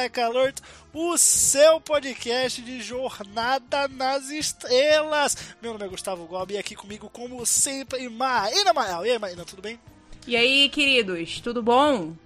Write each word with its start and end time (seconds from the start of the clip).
Um 0.00 0.02
Black 0.02 0.18
Alert, 0.18 0.60
o 0.94 1.18
seu 1.18 1.78
podcast 1.78 2.62
de 2.62 2.80
Jornada 2.80 3.86
nas 3.86 4.30
Estrelas. 4.30 5.36
Meu 5.60 5.74
nome 5.74 5.84
é 5.84 5.88
Gustavo 5.88 6.24
Gobi 6.26 6.54
e 6.54 6.58
aqui 6.58 6.74
comigo, 6.74 7.10
como 7.10 7.44
sempre, 7.44 8.08
Maína 8.08 8.72
Mael. 8.72 9.04
E 9.04 9.10
aí, 9.10 9.18
Maína, 9.18 9.44
tudo 9.44 9.60
bem? 9.60 9.78
E 10.26 10.36
aí, 10.36 10.70
queridos, 10.70 11.40
tudo 11.40 11.62
bom? 11.62 12.16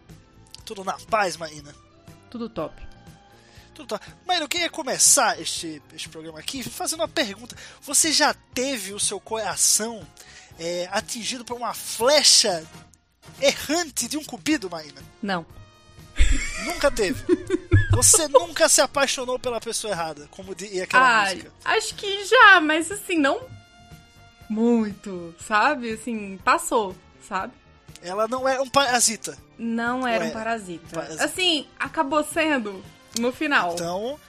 Tudo 0.65 0.85
na 0.85 0.93
paz, 1.11 1.37
Maína? 1.37 1.75
Tudo 2.31 2.49
top. 2.49 2.81
Tudo 3.75 3.89
tá. 3.89 4.01
Maína, 4.25 4.45
eu 4.45 4.49
queria 4.49 4.71
começar 4.71 5.41
este, 5.41 5.83
este 5.93 6.09
programa 6.09 6.39
aqui 6.39 6.63
fazendo 6.63 7.01
uma 7.01 7.09
pergunta. 7.09 7.57
Você 7.83 8.13
já 8.13 8.33
teve 8.55 8.95
o 8.95 9.01
seu 9.01 9.19
coração 9.19 10.07
é, 10.61 10.89
atingido 10.93 11.45
por 11.45 11.57
uma 11.57 11.75
flecha 11.75 12.65
errante 13.41 14.07
de 14.07 14.17
um 14.17 14.23
cupido, 14.23 14.71
Maína? 14.71 15.03
Não. 15.21 15.45
Nunca 16.65 16.91
teve. 16.91 17.23
Você 17.93 18.27
nunca 18.29 18.69
se 18.69 18.81
apaixonou 18.81 19.39
pela 19.39 19.61
pessoa 19.61 19.93
errada, 19.93 20.27
como 20.31 20.55
diria 20.55 20.85
aquela 20.85 21.23
Ah, 21.23 21.31
música. 21.31 21.53
acho 21.65 21.95
que 21.95 22.25
já, 22.25 22.61
mas 22.61 22.91
assim, 22.91 23.19
não 23.19 23.41
muito, 24.49 25.35
sabe? 25.47 25.93
Assim, 25.93 26.39
passou, 26.45 26.95
sabe? 27.27 27.53
Ela 28.03 28.29
não 28.29 28.47
é 28.49 28.61
um 28.61 28.69
parasita. 28.69 29.37
Não 29.59 30.07
era 30.07 30.27
um 30.27 30.31
parasita. 30.31 30.95
parasita. 30.95 31.25
Assim, 31.25 31.67
acabou 31.79 32.23
sendo 32.23 32.85
no 33.19 33.33
final. 33.33 33.73
Então, 33.73 34.21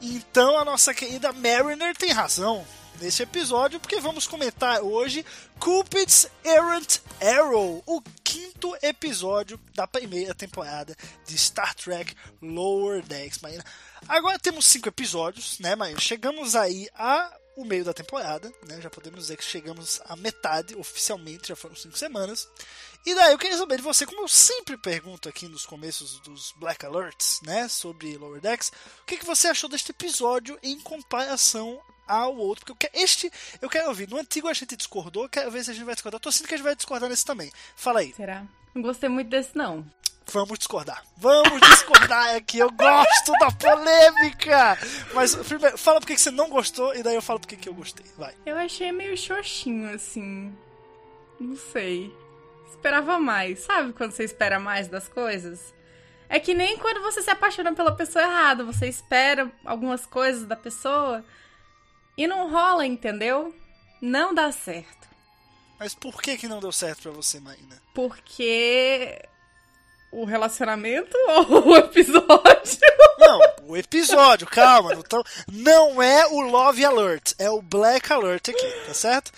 então 0.00 0.58
a 0.58 0.64
nossa 0.64 0.92
querida 0.92 1.32
Mariner 1.32 1.96
tem 1.96 2.12
razão 2.12 2.64
nesse 3.00 3.22
episódio, 3.22 3.80
porque 3.80 4.00
vamos 4.00 4.26
comentar 4.26 4.82
hoje 4.82 5.24
Cupid's 5.58 6.28
Errant 6.44 6.98
Arrow, 7.20 7.82
o 7.86 8.02
quinto 8.22 8.76
episódio 8.82 9.58
da 9.74 9.86
primeira 9.86 10.34
temporada 10.34 10.96
de 11.26 11.36
Star 11.36 11.74
Trek 11.74 12.14
Lower 12.40 13.02
Decks. 13.02 13.40
Maína. 13.40 13.64
Agora 14.08 14.38
temos 14.38 14.66
cinco 14.66 14.88
episódios, 14.88 15.58
né, 15.58 15.74
Maína? 15.76 16.00
Chegamos 16.00 16.54
aí 16.54 16.88
a 16.94 17.32
o 17.56 17.64
meio 17.64 17.84
da 17.84 17.92
temporada, 17.92 18.52
né? 18.66 18.80
Já 18.80 18.88
podemos 18.88 19.20
dizer 19.20 19.36
que 19.36 19.44
chegamos 19.44 20.00
à 20.06 20.16
metade 20.16 20.74
oficialmente, 20.74 21.48
já 21.48 21.56
foram 21.56 21.76
cinco 21.76 21.98
semanas. 21.98 22.48
E 23.04 23.14
daí 23.14 23.32
eu 23.32 23.38
queria 23.38 23.58
saber 23.58 23.76
de 23.76 23.82
você, 23.82 24.06
como 24.06 24.22
eu 24.22 24.28
sempre 24.28 24.76
pergunto 24.76 25.28
aqui 25.28 25.48
nos 25.48 25.66
começos 25.66 26.20
dos 26.20 26.52
Black 26.56 26.86
Alerts, 26.86 27.40
né, 27.42 27.68
sobre 27.68 28.16
Lower 28.16 28.40
Decks, 28.40 28.72
o 29.02 29.04
que, 29.04 29.18
que 29.18 29.26
você 29.26 29.48
achou 29.48 29.68
deste 29.68 29.90
episódio 29.90 30.58
em 30.62 30.80
comparação 30.80 31.80
ao 32.16 32.36
outro? 32.36 32.64
Porque 32.64 32.86
eu 32.86 32.90
quero, 32.90 33.04
este 33.04 33.32
eu 33.60 33.68
quero 33.68 33.88
ouvir. 33.88 34.08
No 34.08 34.18
antigo 34.18 34.48
a 34.48 34.52
gente 34.52 34.76
discordou, 34.76 35.28
quero 35.28 35.50
ver 35.50 35.64
se 35.64 35.70
a 35.70 35.74
gente 35.74 35.84
vai 35.84 35.94
discordar. 35.94 36.20
Tô 36.20 36.30
sentindo 36.30 36.48
que 36.48 36.54
a 36.54 36.56
gente 36.56 36.64
vai 36.64 36.76
discordar 36.76 37.08
nesse 37.08 37.24
também. 37.24 37.50
Fala 37.76 38.00
aí. 38.00 38.12
Será? 38.14 38.44
Não 38.74 38.82
gostei 38.82 39.08
muito 39.08 39.28
desse, 39.28 39.56
não. 39.56 39.84
Vamos 40.30 40.58
discordar. 40.58 41.04
Vamos 41.16 41.60
discordar 41.60 42.36
aqui. 42.36 42.58
Eu 42.58 42.70
gosto 42.70 43.32
da 43.32 43.50
polêmica. 43.50 44.78
Mas 45.14 45.34
primeiro, 45.34 45.76
fala 45.76 46.00
por 46.00 46.06
que 46.06 46.16
você 46.16 46.30
não 46.30 46.48
gostou 46.48 46.94
e 46.94 47.02
daí 47.02 47.14
eu 47.14 47.22
falo 47.22 47.40
por 47.40 47.48
que 47.48 47.56
que 47.56 47.68
eu 47.68 47.74
gostei. 47.74 48.06
Vai. 48.16 48.34
Eu 48.46 48.56
achei 48.56 48.92
meio 48.92 49.16
xoxinho, 49.16 49.92
assim. 49.94 50.56
Não 51.38 51.56
sei. 51.56 52.14
Esperava 52.70 53.18
mais. 53.18 53.60
Sabe 53.60 53.92
quando 53.92 54.12
você 54.12 54.24
espera 54.24 54.58
mais 54.58 54.88
das 54.88 55.08
coisas? 55.08 55.74
É 56.28 56.40
que 56.40 56.54
nem 56.54 56.78
quando 56.78 57.02
você 57.02 57.20
se 57.20 57.30
apaixona 57.30 57.74
pela 57.74 57.94
pessoa 57.94 58.24
errada. 58.24 58.64
Você 58.64 58.88
espera 58.88 59.52
algumas 59.64 60.06
coisas 60.06 60.46
da 60.46 60.56
pessoa 60.56 61.22
e 62.16 62.26
não 62.26 62.50
rola, 62.50 62.84
entendeu? 62.86 63.54
Não 64.00 64.34
dá 64.34 64.50
certo. 64.52 65.08
Mas 65.78 65.94
por 65.94 66.20
que 66.22 66.36
que 66.36 66.46
não 66.48 66.60
deu 66.60 66.70
certo 66.72 67.02
pra 67.02 67.12
você, 67.12 67.40
Maína? 67.40 67.80
Porque. 67.94 69.20
O 70.12 70.24
relacionamento 70.26 71.16
ou 71.48 71.68
o 71.68 71.76
episódio? 71.76 72.28
Não, 73.18 73.40
o 73.66 73.76
episódio, 73.76 74.46
calma. 74.46 74.94
Não, 74.94 75.02
tão- 75.02 75.24
não 75.50 76.02
é 76.02 76.26
o 76.26 76.40
Love 76.42 76.84
Alert, 76.84 77.32
é 77.38 77.48
o 77.50 77.62
Black 77.62 78.12
Alert 78.12 78.50
aqui, 78.50 78.70
tá 78.86 78.92
certo? 78.92 79.32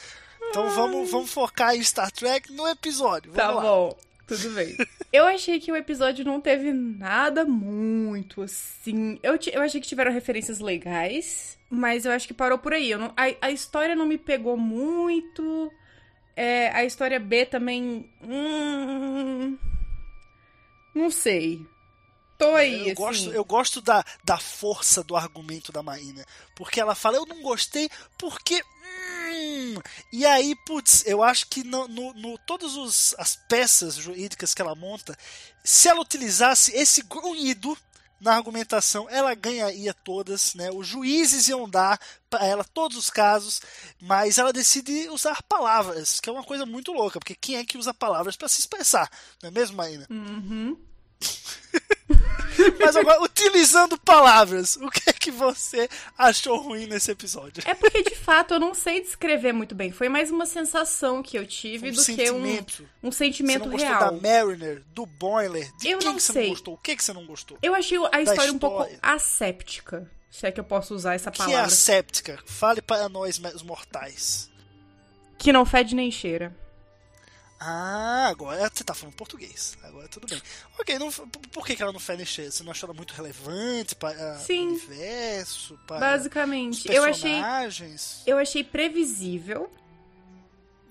Então 0.50 0.68
vamos, 0.70 1.08
vamos 1.10 1.32
focar 1.32 1.76
em 1.76 1.82
Star 1.82 2.10
Trek 2.10 2.52
no 2.52 2.66
episódio. 2.66 3.32
Vamos 3.32 3.36
Tá 3.36 3.54
lá. 3.54 3.62
bom, 3.62 3.96
tudo 4.26 4.50
bem. 4.54 4.76
Eu 5.12 5.26
achei 5.26 5.60
que 5.60 5.70
o 5.70 5.76
episódio 5.76 6.24
não 6.24 6.40
teve 6.40 6.72
nada 6.72 7.44
muito 7.44 8.42
assim. 8.42 9.18
Eu, 9.22 9.38
eu 9.52 9.62
achei 9.62 9.80
que 9.80 9.86
tiveram 9.86 10.10
referências 10.12 10.58
legais, 10.58 11.56
mas 11.70 12.04
eu 12.04 12.10
acho 12.10 12.26
que 12.26 12.34
parou 12.34 12.58
por 12.58 12.72
aí. 12.72 12.94
Não- 12.96 13.12
a, 13.16 13.46
a 13.46 13.50
história 13.52 13.94
não 13.94 14.06
me 14.06 14.18
pegou 14.18 14.56
muito. 14.56 15.72
É, 16.36 16.68
a 16.70 16.84
história 16.84 17.20
B 17.20 17.46
também. 17.46 18.10
hum, 18.22 19.56
não 20.94 21.10
sei. 21.10 21.64
Tô 22.36 22.56
aí, 22.56 22.80
Eu 22.80 22.84
assim. 22.86 22.94
gosto, 22.94 23.30
eu 23.32 23.44
gosto 23.44 23.80
da, 23.80 24.04
da 24.24 24.36
força 24.36 25.04
do 25.04 25.14
argumento 25.14 25.70
da 25.70 25.82
Maína. 25.82 26.24
Porque 26.56 26.80
ela 26.80 26.96
fala, 26.96 27.16
eu 27.18 27.26
não 27.26 27.40
gostei 27.40 27.88
porque. 28.18 28.56
hum", 28.56 29.03
E 30.12 30.24
aí, 30.26 30.54
putz, 30.66 31.04
eu 31.06 31.22
acho 31.22 31.46
que 31.48 31.62
no, 31.64 31.86
no, 31.88 32.12
no- 32.14 32.38
todas 32.38 32.76
os- 32.76 33.14
as 33.18 33.36
peças 33.48 33.94
jurídicas 33.96 34.54
que 34.54 34.62
ela 34.62 34.74
monta, 34.74 35.16
se 35.62 35.88
ela 35.88 36.00
utilizasse 36.00 36.72
esse 36.76 37.02
grunhido 37.02 37.76
na 38.20 38.34
argumentação, 38.36 39.06
ela 39.10 39.34
ganharia 39.34 39.92
todas, 39.92 40.54
né? 40.54 40.70
Os 40.70 40.86
juízes 40.86 41.48
iam 41.48 41.68
dar 41.68 42.00
para 42.30 42.46
ela 42.46 42.64
todos 42.64 42.96
os 42.96 43.10
casos, 43.10 43.60
mas 44.00 44.38
ela 44.38 44.52
decide 44.52 45.08
usar 45.10 45.42
palavras, 45.42 46.20
que 46.20 46.28
é 46.30 46.32
uma 46.32 46.44
coisa 46.44 46.64
muito 46.64 46.92
louca, 46.92 47.18
porque 47.18 47.34
quem 47.34 47.56
é 47.56 47.64
que 47.64 47.76
usa 47.76 47.92
palavras 47.92 48.34
para 48.36 48.48
se 48.48 48.60
expressar, 48.60 49.10
não 49.42 49.48
é 49.48 49.50
mesmo, 49.52 49.76
Maína? 49.76 50.06
Uhum. 50.10 50.76
Mas 52.78 52.96
agora, 52.96 53.22
utilizando 53.22 53.98
palavras, 53.98 54.76
o 54.76 54.88
que 54.90 55.10
é 55.10 55.12
que 55.12 55.30
você 55.30 55.88
achou 56.16 56.58
ruim 56.60 56.86
nesse 56.86 57.10
episódio? 57.10 57.62
É 57.66 57.74
porque, 57.74 58.02
de 58.02 58.14
fato, 58.16 58.54
eu 58.54 58.60
não 58.60 58.74
sei 58.74 59.00
descrever 59.00 59.52
muito 59.52 59.74
bem. 59.74 59.90
Foi 59.92 60.08
mais 60.08 60.30
uma 60.30 60.46
sensação 60.46 61.22
que 61.22 61.38
eu 61.38 61.46
tive 61.46 61.88
Um 61.90 61.92
do 61.92 62.00
sentimento. 62.00 62.76
que 62.76 62.82
um, 63.02 63.08
um 63.08 63.12
Você 63.12 63.18
sentimento 63.24 63.64
não 63.64 63.70
gostou 63.72 63.88
real. 63.88 64.00
da 64.00 64.12
Mariner, 64.20 64.82
do 64.94 65.06
Boiler? 65.06 65.70
De 65.78 65.88
Eu 65.90 65.98
quem 65.98 66.08
não 66.08 66.16
que 66.16 66.22
você 66.22 66.32
sei. 66.32 66.42
não 66.44 66.50
gostou? 66.50 66.74
O 66.74 66.78
que, 66.78 66.96
que 66.96 67.04
você 67.04 67.12
não 67.12 67.26
gostou? 67.26 67.58
Eu 67.62 67.74
achei 67.74 67.98
a 68.12 68.22
história 68.22 68.52
um 68.52 68.58
pouco 68.58 68.82
história. 68.82 68.98
asséptica. 69.02 70.10
Se 70.30 70.46
é 70.46 70.52
que 70.52 70.58
eu 70.58 70.64
posso 70.64 70.94
usar 70.94 71.14
essa 71.14 71.30
que 71.30 71.40
é 71.40 71.44
palavra. 71.44 71.66
a 71.66 71.68
séptica? 71.70 72.38
Fale 72.44 72.82
para 72.82 73.08
nós, 73.08 73.40
os 73.54 73.62
mortais. 73.62 74.50
Que 75.38 75.52
não 75.52 75.64
fede 75.64 75.94
nem 75.94 76.10
cheira. 76.10 76.54
Ah, 77.66 78.26
agora 78.28 78.70
você 78.72 78.84
tá 78.84 78.92
falando 78.92 79.14
português. 79.14 79.78
Agora 79.82 80.06
tudo 80.08 80.26
bem. 80.28 80.40
Ok, 80.78 80.98
não, 80.98 81.10
por- 81.10 81.66
que, 81.66 81.74
que 81.74 81.82
ela 81.82 81.92
não 81.92 82.00
fez 82.00 82.18
mexer? 82.18 82.50
Você 82.52 82.62
não 82.62 82.72
achou 82.72 82.86
ela 82.88 82.96
muito 82.96 83.12
relevante 83.14 83.94
para 83.94 84.36
Sim. 84.36 84.66
o 84.66 84.70
universo? 84.72 85.78
Para 85.86 85.98
Basicamente, 86.00 86.92
eu 86.92 87.04
achei, 87.04 87.40
eu 88.26 88.36
achei 88.38 88.62
previsível. 88.62 89.70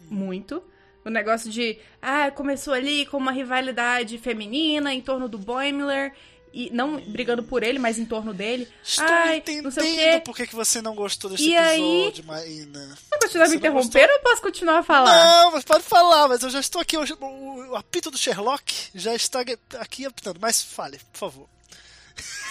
Muito. 0.10 0.64
O 1.06 1.10
negócio 1.10 1.50
de. 1.52 1.78
Ah, 2.02 2.32
começou 2.32 2.74
ali 2.74 3.06
com 3.06 3.18
uma 3.18 3.32
rivalidade 3.32 4.18
feminina 4.18 4.94
em 4.94 5.02
torno 5.02 5.28
do 5.28 5.38
Boimler. 5.38 6.14
E 6.56 6.70
não 6.72 6.98
brigando 7.02 7.42
por 7.42 7.64
ele, 7.64 7.80
mas 7.80 7.98
em 7.98 8.06
torno 8.06 8.32
dele. 8.32 8.68
Estou 8.84 9.08
Ai, 9.08 9.38
entendendo 9.38 9.64
não 9.64 9.72
sei 9.72 10.18
o 10.18 10.22
por 10.22 10.36
que, 10.36 10.46
você 10.56 10.84
não 10.84 10.94
gostou 10.94 11.32
desse 11.32 11.50
E 11.50 11.58
aí- 11.58 12.02
episódio, 12.04 12.26
Maína. 12.26 12.96
Você 13.10 13.18
continuar 13.20 13.50
me 13.50 13.56
interrompendo 13.56 14.08
ou 14.12 14.18
eu 14.20 14.22
posso 14.24 14.42
continuar 14.44 14.78
a 14.80 14.84
falar? 14.84 15.26
Não, 15.26 15.52
mas 15.52 15.64
pode 15.66 15.84
falar, 15.84 16.28
mas 16.28 16.44
eu 16.44 16.52
já 16.52 16.60
estou 16.60 16.80
aqui. 16.80 16.96
hoje- 16.96 17.16
O, 17.20 17.72
o 17.72 17.76
apito 17.76 18.12
do 18.12 18.18
Sherlock 18.20 18.72
já 18.94 19.16
está 19.16 19.44
aqui 19.80 20.06
apitando. 20.06 20.38
Mas 20.40 20.62
fale, 20.62 21.00
por 21.12 21.18
favor. 21.18 21.50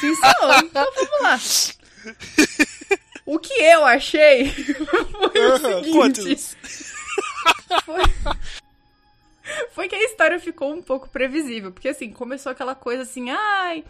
Sim, 0.01 0.13
senhor. 0.17 0.65
Então 0.65 0.87
vamos 0.97 1.23
lá. 1.23 1.41
O 3.25 3.39
que 3.39 3.53
eu 3.55 3.85
achei 3.85 4.51
foi 4.51 5.47
o 5.47 5.53
Aham, 5.55 5.59
seguinte. 5.79 5.93
conte-nos. 5.93 6.57
Foi... 7.85 8.03
foi 9.71 9.89
que 9.89 9.95
a 9.95 10.05
história 10.05 10.39
ficou 10.39 10.73
um 10.73 10.83
pouco 10.83 11.09
previsível. 11.09 11.73
Porque 11.73 11.89
assim, 11.89 12.11
começou 12.11 12.53
aquela 12.53 12.75
coisa 12.75 13.03
assim, 13.03 13.31
ai. 13.31 13.85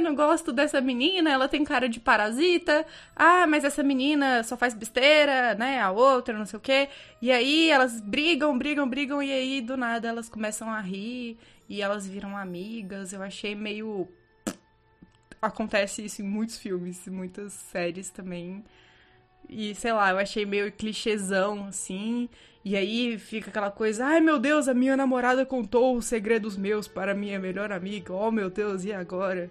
Não 0.00 0.14
gosto 0.14 0.50
dessa 0.50 0.80
menina, 0.80 1.30
ela 1.30 1.46
tem 1.46 1.62
cara 1.62 1.88
de 1.88 2.00
parasita. 2.00 2.86
Ah, 3.14 3.46
mas 3.46 3.64
essa 3.64 3.82
menina 3.82 4.42
só 4.42 4.56
faz 4.56 4.72
besteira, 4.72 5.54
né? 5.54 5.78
A 5.80 5.90
outra, 5.90 6.38
não 6.38 6.46
sei 6.46 6.56
o 6.56 6.62
quê. 6.62 6.88
E 7.20 7.30
aí 7.30 7.68
elas 7.70 8.00
brigam, 8.00 8.56
brigam, 8.56 8.88
brigam, 8.88 9.22
e 9.22 9.30
aí 9.30 9.60
do 9.60 9.76
nada 9.76 10.08
elas 10.08 10.28
começam 10.28 10.70
a 10.70 10.80
rir 10.80 11.36
e 11.68 11.82
elas 11.82 12.06
viram 12.06 12.34
amigas. 12.34 13.12
Eu 13.12 13.22
achei 13.22 13.54
meio. 13.54 14.08
Acontece 15.42 16.02
isso 16.02 16.22
em 16.22 16.24
muitos 16.24 16.56
filmes, 16.56 17.06
muitas 17.06 17.52
séries 17.52 18.08
também. 18.08 18.64
E 19.48 19.74
sei 19.74 19.92
lá, 19.92 20.10
eu 20.10 20.18
achei 20.18 20.44
meio 20.44 20.70
clichêzão, 20.72 21.66
assim. 21.68 22.28
E 22.64 22.76
aí 22.76 23.18
fica 23.18 23.48
aquela 23.50 23.70
coisa, 23.70 24.04
ai 24.04 24.20
meu 24.20 24.38
Deus, 24.38 24.68
a 24.68 24.74
minha 24.74 24.96
namorada 24.96 25.46
contou 25.46 25.96
os 25.96 26.04
segredos 26.04 26.56
meus 26.56 26.86
para 26.86 27.14
minha 27.14 27.38
melhor 27.38 27.72
amiga. 27.72 28.12
Oh 28.12 28.30
meu 28.30 28.50
Deus, 28.50 28.84
e 28.84 28.92
agora? 28.92 29.50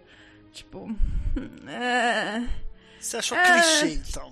Tipo. 0.51 0.89
É... 1.67 2.43
Você 2.99 3.17
achou 3.17 3.37
É. 3.37 3.43
clichê, 3.61 3.93
então? 4.09 4.31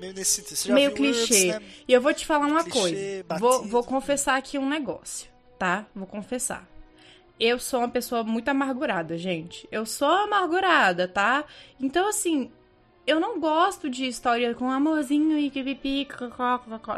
Meio 0.00 0.12
nesse 0.12 0.34
sentido. 0.42 0.56
Você 0.56 0.72
Meio 0.72 0.92
viu 0.94 1.08
antes, 1.08 1.26
clichê. 1.26 1.46
né? 1.52 1.60
E 1.86 1.92
eu 1.92 2.00
vou 2.00 2.12
te 2.12 2.26
falar 2.26 2.46
uma 2.46 2.64
Clichê, 2.64 2.78
coisa. 2.80 3.24
batido. 3.24 3.48
Vou, 3.48 3.64
vou 3.64 3.84
confessar 3.84 4.36
aqui 4.36 4.58
um 4.58 4.68
negócio, 4.68 5.28
tá? 5.58 5.86
Vou 5.94 6.06
confessar. 6.06 6.68
Eu 7.38 7.58
sou 7.60 7.80
uma 7.80 7.88
pessoa 7.88 8.22
muito 8.24 8.48
amargurada, 8.48 9.16
gente. 9.18 9.68
Eu 9.72 9.84
sou 9.86 10.08
amargurada, 10.08 11.06
tá? 11.08 11.44
Então, 11.80 12.08
assim, 12.08 12.50
eu 13.06 13.18
não 13.18 13.40
gosto 13.40 13.90
de 13.90 14.06
história 14.06 14.54
com 14.54 14.70
amorzinho 14.70 15.38
e 15.38 15.50
pipipi. 15.50 16.06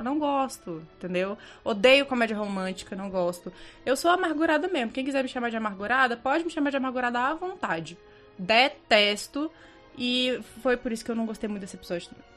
Não 0.03 0.19
gosto, 0.19 0.83
entendeu? 0.97 1.39
Odeio 1.65 2.07
comédia 2.07 2.37
romântica, 2.37 2.95
não 2.95 3.09
gosto. 3.09 3.53
Eu 3.87 3.97
sou 3.97 4.11
amargurada 4.11 4.69
mesmo. 4.69 4.93
Quem 4.93 5.05
quiser 5.05 5.23
me 5.23 5.29
chamar 5.29 5.51
de 5.51 5.57
amargurada, 5.57 6.17
pode 6.17 6.45
me 6.45 6.51
chamar 6.51 6.71
de 6.71 6.77
amargurada 6.77 7.19
à 7.19 7.35
vontade. 7.35 7.97
Detesto. 8.39 9.51
E 9.97 10.41
foi 10.63 10.77
por 10.77 10.93
isso 10.93 11.05
que 11.05 11.11
eu 11.11 11.15
não 11.15 11.25
gostei 11.25 11.49
muito 11.49 11.63
desse 11.63 11.77
episódio 11.77 12.09
também. 12.09 12.34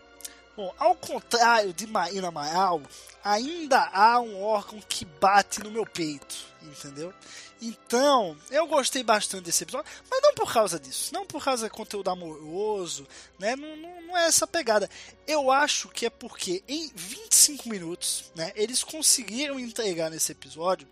Bom, 0.57 0.73
ao 0.79 0.95
contrário 0.95 1.71
de 1.71 1.85
Maína 1.85 2.31
Maal, 2.31 2.81
ainda 3.23 3.91
há 3.93 4.19
um 4.19 4.41
órgão 4.41 4.81
que 4.89 5.05
bate 5.05 5.59
no 5.59 5.69
meu 5.69 5.85
peito, 5.85 6.35
entendeu? 6.63 7.13
Então, 7.61 8.35
eu 8.49 8.65
gostei 8.65 9.03
bastante 9.03 9.43
desse 9.43 9.63
episódio, 9.63 9.87
mas 10.09 10.19
não 10.19 10.33
por 10.33 10.51
causa 10.51 10.79
disso, 10.79 11.13
não 11.13 11.27
por 11.27 11.43
causa 11.43 11.69
do 11.69 11.71
conteúdo 11.71 12.09
amoroso, 12.09 13.07
né? 13.37 13.55
Não, 13.55 13.77
não, 13.77 14.01
não 14.01 14.17
é 14.17 14.25
essa 14.25 14.47
pegada. 14.47 14.89
Eu 15.27 15.51
acho 15.51 15.89
que 15.89 16.07
é 16.07 16.09
porque 16.09 16.63
em 16.67 16.91
25 16.95 17.69
minutos, 17.69 18.31
né, 18.33 18.51
eles 18.55 18.83
conseguiram 18.83 19.59
entregar 19.59 20.09
nesse 20.09 20.31
episódio 20.31 20.87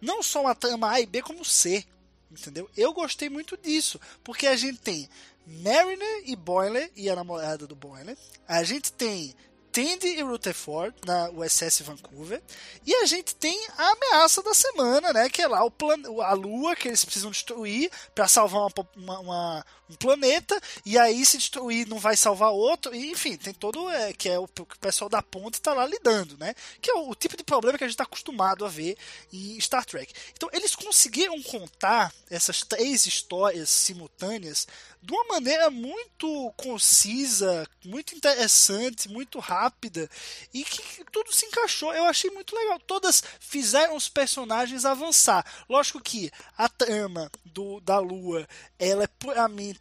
não 0.00 0.22
só 0.22 0.42
uma 0.42 0.54
trama 0.54 0.92
A 0.92 1.00
e 1.00 1.06
B, 1.06 1.22
como 1.22 1.44
C, 1.44 1.84
entendeu? 2.30 2.70
Eu 2.76 2.92
gostei 2.92 3.28
muito 3.28 3.56
disso, 3.56 4.00
porque 4.22 4.46
a 4.46 4.54
gente 4.54 4.78
tem 4.78 5.08
Mariner 5.48 6.22
e 6.26 6.36
Boiler 6.36 6.90
e 6.94 7.08
a 7.08 7.16
namorada 7.16 7.66
do 7.66 7.74
Boiler. 7.74 8.16
A 8.46 8.62
gente 8.62 8.92
tem 8.92 9.34
Tandy 9.72 10.08
e 10.08 10.22
Rutherford 10.22 10.94
na 11.06 11.30
USS 11.30 11.82
Vancouver. 11.82 12.42
E 12.86 12.94
a 12.96 13.06
gente 13.06 13.34
tem 13.36 13.56
a 13.76 13.90
ameaça 13.92 14.42
da 14.42 14.54
semana, 14.54 15.12
né? 15.12 15.28
Que 15.28 15.42
é 15.42 15.46
lá 15.48 15.62
o 15.64 15.70
plan 15.70 15.96
a 16.24 16.32
Lua 16.32 16.74
que 16.74 16.88
eles 16.88 17.04
precisam 17.04 17.30
destruir 17.30 17.90
para 18.14 18.26
salvar 18.26 18.62
uma, 18.62 18.70
uma- 18.96 19.18
uma- 19.20 19.64
um 19.64 19.77
planeta. 19.96 20.60
E 20.84 20.98
aí, 20.98 21.24
se 21.24 21.38
destruir, 21.38 21.86
não 21.86 21.98
vai 21.98 22.16
salvar 22.16 22.50
outro. 22.50 22.94
E, 22.94 23.10
enfim, 23.10 23.36
tem 23.36 23.54
todo. 23.54 23.88
É, 23.90 24.12
que 24.12 24.28
é 24.28 24.38
o, 24.38 24.44
o 24.44 24.78
pessoal 24.80 25.08
da 25.08 25.22
ponte 25.22 25.60
tá 25.60 25.72
lá 25.72 25.86
lidando, 25.86 26.36
né? 26.38 26.54
Que 26.80 26.90
é 26.90 26.94
o, 26.94 27.10
o 27.10 27.14
tipo 27.14 27.36
de 27.36 27.44
problema 27.44 27.78
que 27.78 27.84
a 27.84 27.86
gente 27.86 27.94
está 27.94 28.04
acostumado 28.04 28.64
a 28.64 28.68
ver 28.68 28.96
em 29.32 29.60
Star 29.60 29.84
Trek. 29.84 30.12
Então, 30.32 30.48
eles 30.52 30.74
conseguiram 30.74 31.40
contar 31.42 32.12
essas 32.30 32.62
três 32.62 33.06
histórias 33.06 33.70
simultâneas 33.70 34.66
de 35.02 35.12
uma 35.12 35.24
maneira 35.24 35.70
muito 35.70 36.52
concisa, 36.56 37.66
muito 37.84 38.14
interessante, 38.14 39.08
muito 39.08 39.38
rápida 39.38 40.10
e 40.52 40.64
que 40.64 41.04
tudo 41.12 41.32
se 41.32 41.46
encaixou. 41.46 41.94
Eu 41.94 42.04
achei 42.04 42.30
muito 42.30 42.54
legal. 42.54 42.78
Todas 42.80 43.22
fizeram 43.38 43.96
os 43.96 44.08
personagens 44.08 44.84
avançar. 44.84 45.44
Lógico 45.68 46.00
que 46.00 46.30
a 46.56 46.68
trama 46.68 47.30
do, 47.44 47.80
da 47.80 47.98
Lua 47.98 48.46
ela 48.78 49.04
é 49.04 49.06
puramente 49.06 49.77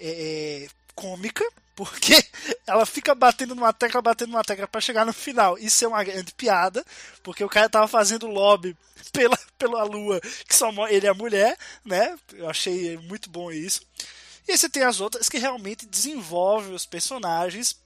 é, 0.00 0.64
é, 0.64 0.68
cômica. 0.94 1.44
Porque 1.74 2.12
ela 2.66 2.84
fica 2.84 3.14
batendo 3.14 3.54
numa 3.54 3.72
tecla, 3.72 4.02
batendo 4.02 4.32
numa 4.32 4.44
tecla 4.44 4.68
para 4.68 4.80
chegar 4.80 5.06
no 5.06 5.12
final. 5.12 5.58
Isso 5.58 5.84
é 5.84 5.88
uma 5.88 6.04
grande 6.04 6.32
piada, 6.34 6.84
porque 7.22 7.42
o 7.42 7.48
cara 7.48 7.70
tava 7.70 7.88
fazendo 7.88 8.26
lobby 8.26 8.76
pela, 9.12 9.38
pela 9.58 9.82
lua, 9.84 10.20
que 10.46 10.54
só 10.54 10.70
ele 10.88 11.06
é 11.06 11.12
mulher, 11.12 11.56
né? 11.84 12.18
Eu 12.34 12.50
achei 12.50 12.98
muito 12.98 13.30
bom 13.30 13.50
isso. 13.50 13.82
E 14.46 14.52
aí 14.52 14.58
você 14.58 14.68
tem 14.68 14.82
as 14.82 15.00
outras 15.00 15.28
que 15.28 15.38
realmente 15.38 15.86
desenvolvem 15.86 16.74
os 16.74 16.84
personagens 16.84 17.76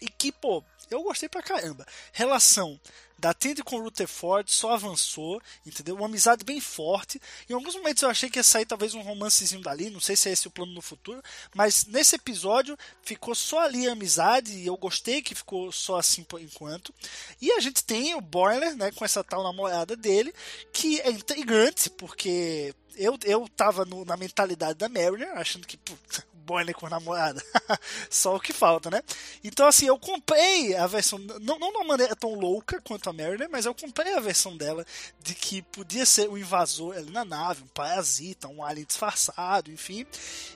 e 0.00 0.08
que, 0.08 0.30
pô, 0.30 0.62
eu 0.90 1.02
gostei 1.02 1.28
pra 1.28 1.42
caramba. 1.42 1.86
Relação 2.12 2.78
da 3.24 3.32
Tandy 3.32 3.62
com 3.62 3.76
o 3.76 3.82
Rutherford 3.82 4.52
só 4.52 4.72
avançou, 4.74 5.40
entendeu? 5.64 5.94
Uma 5.96 6.04
amizade 6.04 6.44
bem 6.44 6.60
forte. 6.60 7.18
Em 7.48 7.54
alguns 7.54 7.74
momentos 7.74 8.02
eu 8.02 8.10
achei 8.10 8.28
que 8.28 8.38
ia 8.38 8.42
sair 8.42 8.66
talvez 8.66 8.92
um 8.92 9.00
romancezinho 9.00 9.62
dali, 9.62 9.88
não 9.88 9.98
sei 9.98 10.14
se 10.14 10.28
é 10.28 10.32
esse 10.32 10.46
o 10.46 10.50
plano 10.50 10.74
no 10.74 10.82
futuro, 10.82 11.22
mas 11.54 11.86
nesse 11.86 12.16
episódio 12.16 12.76
ficou 13.02 13.34
só 13.34 13.60
ali 13.60 13.88
a 13.88 13.92
amizade 13.92 14.52
e 14.52 14.66
eu 14.66 14.76
gostei 14.76 15.22
que 15.22 15.34
ficou 15.34 15.72
só 15.72 15.96
assim 15.98 16.22
por 16.22 16.38
enquanto. 16.38 16.92
E 17.40 17.50
a 17.52 17.60
gente 17.60 17.82
tem 17.82 18.14
o 18.14 18.20
Boiler, 18.20 18.76
né, 18.76 18.90
com 18.92 19.06
essa 19.06 19.24
tal 19.24 19.42
namorada 19.42 19.96
dele, 19.96 20.30
que 20.70 21.00
é 21.00 21.10
intrigante, 21.10 21.88
porque 21.88 22.74
eu, 22.94 23.18
eu 23.24 23.48
tava 23.56 23.86
no- 23.86 24.04
na 24.04 24.18
mentalidade 24.18 24.78
da 24.78 24.88
Mariner, 24.90 25.30
achando 25.38 25.66
que 25.66 25.78
puta, 25.78 26.26
Boiler 26.44 26.74
com 26.74 26.88
namorada. 26.88 27.42
Só 28.10 28.36
o 28.36 28.40
que 28.40 28.52
falta, 28.52 28.90
né? 28.90 29.02
Então, 29.42 29.66
assim, 29.66 29.86
eu 29.86 29.98
comprei 29.98 30.76
a 30.76 30.86
versão, 30.86 31.18
não, 31.18 31.58
não 31.58 31.70
de 31.72 31.76
uma 31.78 31.84
maneira 31.84 32.14
tão 32.14 32.34
louca 32.34 32.80
quanto 32.82 33.08
a 33.08 33.12
Mariner, 33.12 33.48
mas 33.50 33.66
eu 33.66 33.74
comprei 33.74 34.14
a 34.14 34.20
versão 34.20 34.56
dela 34.56 34.84
de 35.22 35.34
que 35.34 35.62
podia 35.62 36.06
ser 36.06 36.28
um 36.28 36.38
invasor 36.38 36.96
ali 36.96 37.10
na 37.10 37.24
nave, 37.24 37.62
um 37.62 37.68
parasita, 37.68 38.48
um 38.48 38.62
alien 38.62 38.86
disfarçado, 38.86 39.70
enfim. 39.70 40.06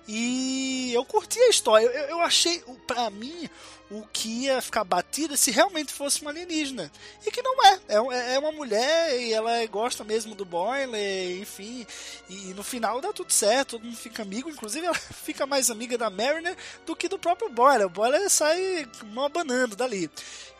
E 0.06 0.92
eu 0.94 1.04
curti 1.04 1.38
a 1.40 1.48
história. 1.48 1.86
Eu, 1.86 2.08
eu 2.08 2.20
achei, 2.20 2.60
pra 2.86 3.10
mim, 3.10 3.48
o 3.90 4.02
que 4.12 4.44
ia 4.44 4.60
ficar 4.60 4.84
batida 4.84 5.36
se 5.36 5.50
realmente 5.50 5.92
fosse 5.92 6.20
uma 6.20 6.30
alienígena. 6.30 6.90
E 7.26 7.30
que 7.30 7.40
não 7.42 7.64
é. 7.64 7.80
É, 7.88 8.00
um- 8.00 8.12
é 8.12 8.38
uma 8.38 8.52
mulher 8.52 9.18
e 9.20 9.32
ela 9.32 9.64
gosta 9.66 10.04
mesmo 10.04 10.34
do 10.34 10.44
Boiler, 10.44 11.40
enfim. 11.40 11.86
E, 12.28 12.52
no 12.54 12.62
final 12.62 13.00
dá 13.00 13.12
tudo 13.12 13.32
certo, 13.32 13.70
todo 13.72 13.84
mundo 13.84 13.96
fica 13.96 14.22
amigo. 14.22 14.50
Inclusive 14.50 14.86
ela 14.86 14.94
fica 15.24 15.46
mais 15.46 15.70
amiga 15.70 15.77
da 15.86 16.10
Mariner 16.10 16.56
do 16.84 16.96
que 16.96 17.08
do 17.08 17.18
próprio 17.18 17.50
Boiler. 17.50 17.86
O 17.86 17.90
Boiler 17.90 18.28
sai 18.28 18.86
mó 19.12 19.26
abanando 19.26 19.76
dali. 19.76 20.10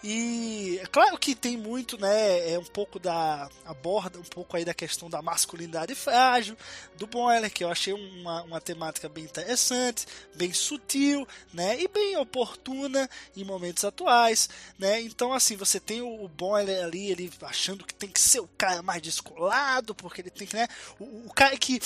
E 0.02 0.78
é 0.81 0.87
claro 0.87 1.19
que 1.19 1.35
tem 1.35 1.57
muito, 1.57 1.99
né? 2.00 2.52
É 2.52 2.59
um 2.59 2.64
pouco 2.64 3.00
da. 3.00 3.49
aborda 3.64 4.19
um 4.19 4.23
pouco 4.23 4.57
aí 4.57 4.64
da 4.64 4.73
questão 4.73 5.11
da 5.11 5.21
masculinidade 5.21 5.92
frágil 5.95 6.57
do 6.97 7.07
Boiler, 7.07 7.50
que 7.50 7.64
eu 7.64 7.69
achei 7.69 7.92
uma, 7.92 8.42
uma 8.42 8.61
temática 8.61 9.09
bem 9.09 9.25
interessante, 9.25 10.07
bem 10.37 10.52
sutil, 10.52 11.26
né? 11.52 11.81
E 11.81 11.88
bem 11.88 12.16
oportuna 12.16 13.11
em 13.37 13.42
momentos 13.42 13.85
atuais, 13.85 14.49
né? 14.78 15.00
Então, 15.00 15.33
assim, 15.33 15.57
você 15.57 15.81
tem 15.81 16.00
o, 16.00 16.31
o 16.31 16.54
ali, 16.54 17.11
ele 17.11 17.33
achando 17.42 17.85
que 17.85 17.95
tem 17.95 18.09
que 18.09 18.21
ser 18.21 18.38
o 18.38 18.49
cara 18.57 18.83
mais 18.83 19.02
descolado, 19.02 19.97
porque 19.97 20.21
ele 20.21 20.31
tem 20.31 20.47
que, 20.47 20.54
né? 20.54 20.69
O, 21.00 21.26
o 21.26 21.35
cara 21.35 21.57
que 21.57 21.81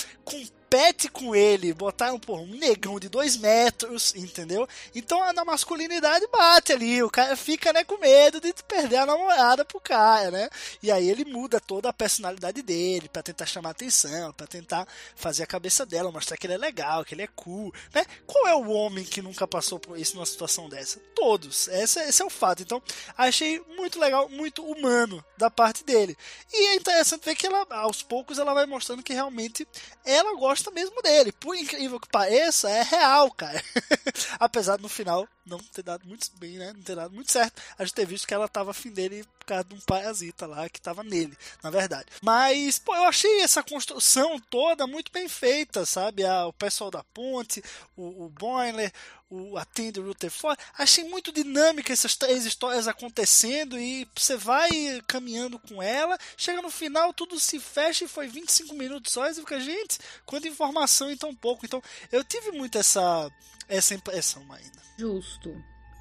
compete 0.73 1.07
com 1.07 1.35
ele, 1.35 1.71
botaram 1.71 2.19
por 2.19 2.39
um 2.39 2.47
negão 2.47 2.99
de 2.99 3.07
dois 3.07 3.37
metros, 3.37 4.15
entendeu? 4.15 4.67
Então 4.95 5.21
a 5.21 5.45
masculinidade 5.45 6.25
bate 6.31 6.73
ali, 6.73 7.03
o 7.03 7.11
cara 7.11 7.35
fica 7.35 7.71
né, 7.71 7.83
com 7.83 7.99
medo 7.99 8.41
de 8.41 8.51
perder 8.67 8.97
a 8.97 9.05
namorada 9.05 9.63
pro 9.63 9.79
cara, 9.79 10.31
né? 10.31 10.49
E 10.81 10.91
aí 10.91 11.07
ele 11.07 11.25
muda 11.25 11.59
toda 11.59 11.89
a 11.89 11.93
personalidade 11.93 12.63
dele 12.63 13.07
pra 13.07 13.21
tentar 13.21 13.45
chamar 13.45 13.69
atenção, 13.69 14.33
pra 14.33 14.47
tentar 14.47 14.87
fazer 15.15 15.43
a 15.43 15.47
cabeça 15.47 15.85
dela, 15.85 16.11
mostrar 16.11 16.37
que 16.37 16.47
ele 16.47 16.55
é 16.55 16.57
legal, 16.57 17.05
que 17.05 17.13
ele 17.13 17.21
é 17.21 17.29
cool, 17.35 17.71
né? 17.93 18.03
Qual 18.25 18.47
é 18.47 18.55
o 18.55 18.71
homem 18.71 19.05
que 19.05 19.21
nunca 19.21 19.47
passou 19.47 19.77
por 19.77 19.99
isso 19.99 20.15
numa 20.15 20.25
situação 20.25 20.67
dessa? 20.67 20.99
Todos. 21.13 21.67
Esse, 21.67 21.99
esse 21.99 22.21
é 22.21 22.25
o 22.25 22.31
fato. 22.31 22.63
Então, 22.63 22.81
achei 23.15 23.61
muito 23.77 23.99
legal, 23.99 24.27
muito 24.27 24.65
humano 24.65 25.23
da 25.37 25.51
parte 25.51 25.83
dele. 25.83 26.17
E 26.51 26.69
é 26.69 26.75
interessante 26.75 27.25
ver 27.25 27.35
que 27.35 27.45
ela, 27.45 27.63
aos 27.69 28.01
poucos, 28.01 28.39
ela 28.39 28.55
vai 28.55 28.65
mostrando 28.65 29.03
que 29.03 29.13
realmente 29.13 29.67
ela 30.03 30.35
gosta 30.35 30.62
mesmo 30.71 31.01
dele. 31.01 31.31
Por 31.31 31.55
incrível 31.55 31.99
que 31.99 32.07
pareça, 32.07 32.69
é 32.69 32.83
real, 32.83 33.31
cara. 33.31 33.63
Apesar 34.39 34.77
de 34.77 34.83
no 34.83 34.89
final 34.89 35.27
não 35.45 35.57
ter 35.59 35.83
dado 35.83 36.07
muito 36.07 36.29
bem, 36.37 36.57
né? 36.57 36.73
Não 36.73 36.81
ter 36.81 36.95
dado 36.95 37.13
muito 37.13 37.31
certo. 37.31 37.61
A 37.77 37.83
gente 37.83 37.93
ter 37.93 38.05
visto 38.05 38.27
que 38.27 38.33
ela 38.33 38.47
tava 38.47 38.71
afim 38.71 38.91
dele 38.91 39.25
por 39.39 39.45
causa 39.45 39.63
de 39.65 39.75
um 39.75 39.79
parasita 39.79 40.45
lá 40.45 40.69
que 40.69 40.79
tava 40.79 41.03
nele, 41.03 41.37
na 41.61 41.69
verdade. 41.69 42.05
Mas, 42.21 42.79
pô, 42.79 42.95
eu 42.95 43.03
achei 43.03 43.41
essa 43.41 43.61
construção 43.61 44.39
toda 44.49 44.87
muito 44.87 45.11
bem 45.11 45.27
feita, 45.27 45.85
sabe? 45.85 46.23
O 46.25 46.53
pessoal 46.53 46.89
da 46.89 47.03
ponte, 47.03 47.61
o, 47.95 48.25
o 48.25 48.29
Boiler, 48.29 48.91
o 49.33 49.57
Attend 49.57 49.99
Rutherford. 49.99 50.61
Achei 50.77 51.03
muito 51.03 51.31
dinâmica 51.31 51.91
essas 51.91 52.15
três 52.15 52.45
histórias 52.45 52.87
acontecendo 52.87 53.79
e 53.79 54.07
você 54.15 54.37
vai 54.37 54.69
caminhando 55.07 55.57
com 55.59 55.81
ela. 55.81 56.17
Chega 56.37 56.61
no 56.61 56.69
final, 56.69 57.13
tudo 57.13 57.39
se 57.39 57.59
fecha 57.59 58.05
e 58.05 58.07
foi 58.07 58.27
25 58.27 58.75
minutos 58.75 59.11
só. 59.11 59.27
E 59.27 59.33
fica, 59.33 59.59
gente, 59.59 59.97
quanta 60.25 60.47
informação 60.47 61.11
em 61.11 61.17
tão 61.17 61.33
pouco. 61.33 61.65
Então, 61.65 61.81
eu 62.11 62.23
tive 62.23 62.51
muito 62.51 62.77
essa, 62.77 63.31
essa 63.67 63.95
impressão 63.95 64.43
ainda. 64.51 64.83
Justo. 64.97 65.32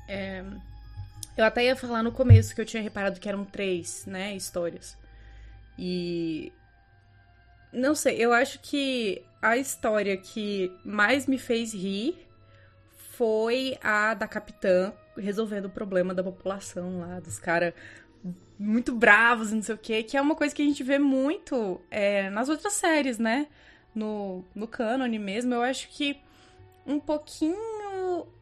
É, 0.08 0.44
Eu 1.36 1.44
até 1.44 1.64
ia 1.64 1.76
falar 1.76 2.02
no 2.02 2.12
começo 2.12 2.54
que 2.54 2.60
eu 2.60 2.66
tinha 2.66 2.82
reparado 2.82 3.20
que 3.20 3.28
eram 3.28 3.44
três, 3.44 4.04
né, 4.06 4.34
histórias. 4.34 4.96
E. 5.78 6.52
Não 7.72 7.94
sei, 7.94 8.16
eu 8.18 8.32
acho 8.34 8.58
que 8.60 9.24
a 9.40 9.56
história 9.56 10.16
que 10.16 10.70
mais 10.84 11.26
me 11.26 11.38
fez 11.38 11.72
rir 11.72 12.28
foi 13.16 13.78
a 13.82 14.12
da 14.12 14.28
capitã 14.28 14.92
resolvendo 15.16 15.66
o 15.66 15.70
problema 15.70 16.14
da 16.14 16.22
população 16.22 17.00
lá, 17.00 17.18
dos 17.20 17.38
caras 17.38 17.72
muito 18.58 18.94
bravos 18.94 19.50
não 19.50 19.62
sei 19.62 19.74
o 19.74 19.78
que, 19.78 20.02
que 20.04 20.16
é 20.16 20.20
uma 20.20 20.34
coisa 20.34 20.54
que 20.54 20.62
a 20.62 20.64
gente 20.64 20.82
vê 20.82 20.98
muito 20.98 21.80
é, 21.90 22.30
nas 22.30 22.48
outras 22.48 22.74
séries, 22.74 23.18
né? 23.18 23.48
No, 23.94 24.44
no 24.54 24.66
cânone 24.68 25.18
mesmo. 25.18 25.54
Eu 25.54 25.62
acho 25.62 25.88
que 25.88 26.16
um 26.86 26.98
pouquinho 27.00 27.56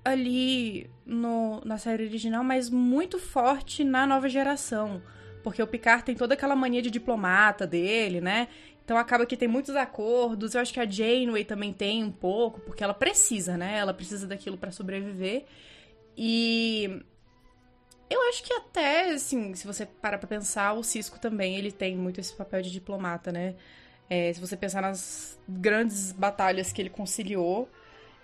ali 0.05 0.91
no, 1.05 1.61
na 1.65 1.79
série 1.79 2.05
original, 2.05 2.43
mas 2.43 2.71
muito 2.71 3.19
forte 3.19 3.85
na 3.85 4.07
nova 4.07 4.29
geração. 4.29 5.03
Porque 5.43 5.63
o 5.63 5.67
Picard 5.67 6.05
tem 6.05 6.15
toda 6.15 6.35
aquela 6.35 6.55
mania 6.55 6.83
de 6.83 6.91
diplomata 6.91 7.67
dele, 7.67 8.21
né? 8.21 8.49
Então 8.85 8.99
acaba 8.99 9.25
que 9.25 9.37
tem 9.37 9.49
muitos 9.49 9.77
acordos. 9.77 10.55
Eu 10.55 10.61
acho 10.61 10.73
que 10.73 10.81
a 10.81 10.89
Janeway 10.89 11.45
também 11.45 11.73
tem 11.73 12.03
um 12.03 12.11
pouco, 12.11 12.61
porque 12.61 12.83
ela 12.83 12.95
precisa, 12.95 13.57
né? 13.57 13.79
Ela 13.79 13.95
precisa 13.95 14.27
daquilo 14.27 14.59
para 14.59 14.71
sobreviver. 14.71 15.45
E 16.17 17.03
eu 18.11 18.21
acho 18.29 18.43
que 18.43 18.53
até, 18.53 19.11
assim, 19.11 19.55
se 19.55 19.67
você 19.67 19.87
parar 19.87 20.19
pra 20.19 20.29
pensar, 20.29 20.73
o 20.73 20.83
Cisco 20.83 21.21
também, 21.21 21.57
ele 21.57 21.71
tem 21.71 21.97
muito 21.97 22.21
esse 22.21 22.35
papel 22.35 22.61
de 22.63 22.71
diplomata, 22.71 23.31
né? 23.31 23.55
É, 24.09 24.33
se 24.33 24.41
você 24.41 24.57
pensar 24.57 24.83
nas 24.83 25.39
grandes 25.49 26.11
batalhas 26.11 26.73
que 26.73 26.83
ele 26.83 26.91
conciliou, 26.91 27.69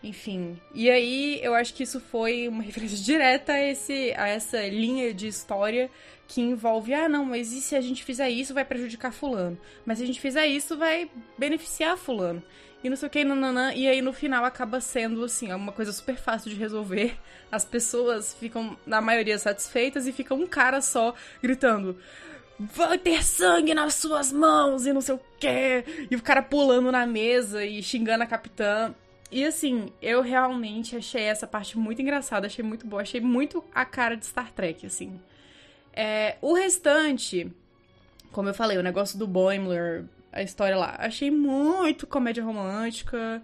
enfim. 0.08 0.60
E 0.74 0.90
aí, 0.90 1.40
eu 1.42 1.54
acho 1.54 1.74
que 1.74 1.82
isso 1.82 2.00
foi 2.00 2.48
uma 2.48 2.62
referência 2.64 2.98
direta 2.98 3.52
a, 3.52 3.62
esse, 3.62 4.12
a 4.16 4.28
essa 4.28 4.66
linha 4.66 5.12
de 5.12 5.26
história 5.26 5.90
que 6.28 6.40
envolve, 6.40 6.92
ah, 6.92 7.08
não, 7.08 7.24
mas 7.24 7.52
e 7.52 7.60
se 7.60 7.76
a 7.76 7.80
gente 7.80 8.02
fizer 8.02 8.28
isso, 8.28 8.52
vai 8.52 8.64
prejudicar 8.64 9.12
fulano? 9.12 9.56
Mas 9.84 9.98
se 9.98 10.04
a 10.04 10.06
gente 10.06 10.20
fizer 10.20 10.46
isso, 10.46 10.76
vai 10.76 11.08
beneficiar 11.38 11.96
fulano. 11.96 12.42
E 12.82 12.90
não 12.90 12.96
sei 12.96 13.06
o 13.06 13.10
que, 13.10 13.24
nananã, 13.24 13.72
e 13.74 13.88
aí 13.88 14.02
no 14.02 14.12
final 14.12 14.44
acaba 14.44 14.80
sendo, 14.80 15.24
assim, 15.24 15.52
uma 15.52 15.72
coisa 15.72 15.92
super 15.92 16.16
fácil 16.16 16.50
de 16.50 16.56
resolver. 16.56 17.16
As 17.50 17.64
pessoas 17.64 18.34
ficam, 18.34 18.76
na 18.86 19.00
maioria, 19.00 19.38
satisfeitas 19.38 20.06
e 20.06 20.12
fica 20.12 20.34
um 20.34 20.46
cara 20.46 20.80
só 20.80 21.14
gritando 21.40 21.96
vai 22.58 22.98
ter 22.98 23.22
sangue 23.22 23.74
nas 23.74 23.94
suas 23.94 24.32
mãos 24.32 24.86
e 24.86 24.92
não 24.92 25.00
sei 25.00 25.14
o 25.14 25.20
quê. 25.38 25.84
E 26.10 26.16
o 26.16 26.22
cara 26.22 26.42
pulando 26.42 26.90
na 26.90 27.06
mesa 27.06 27.64
e 27.64 27.82
xingando 27.82 28.24
a 28.24 28.26
capitã. 28.26 28.94
E 29.30 29.44
assim, 29.44 29.92
eu 30.00 30.22
realmente 30.22 30.96
achei 30.96 31.22
essa 31.22 31.46
parte 31.46 31.76
muito 31.76 32.00
engraçada, 32.00 32.46
achei 32.46 32.64
muito 32.64 32.86
boa, 32.86 33.02
achei 33.02 33.20
muito 33.20 33.64
a 33.74 33.84
cara 33.84 34.16
de 34.16 34.24
Star 34.26 34.52
Trek, 34.52 34.86
assim. 34.86 35.20
É, 35.92 36.36
o 36.40 36.54
restante, 36.54 37.50
como 38.30 38.48
eu 38.48 38.54
falei, 38.54 38.78
o 38.78 38.82
negócio 38.82 39.18
do 39.18 39.26
Boimler, 39.26 40.04
a 40.30 40.42
história 40.42 40.76
lá, 40.76 40.94
achei 40.98 41.30
muito 41.30 42.06
comédia 42.06 42.44
romântica, 42.44 43.42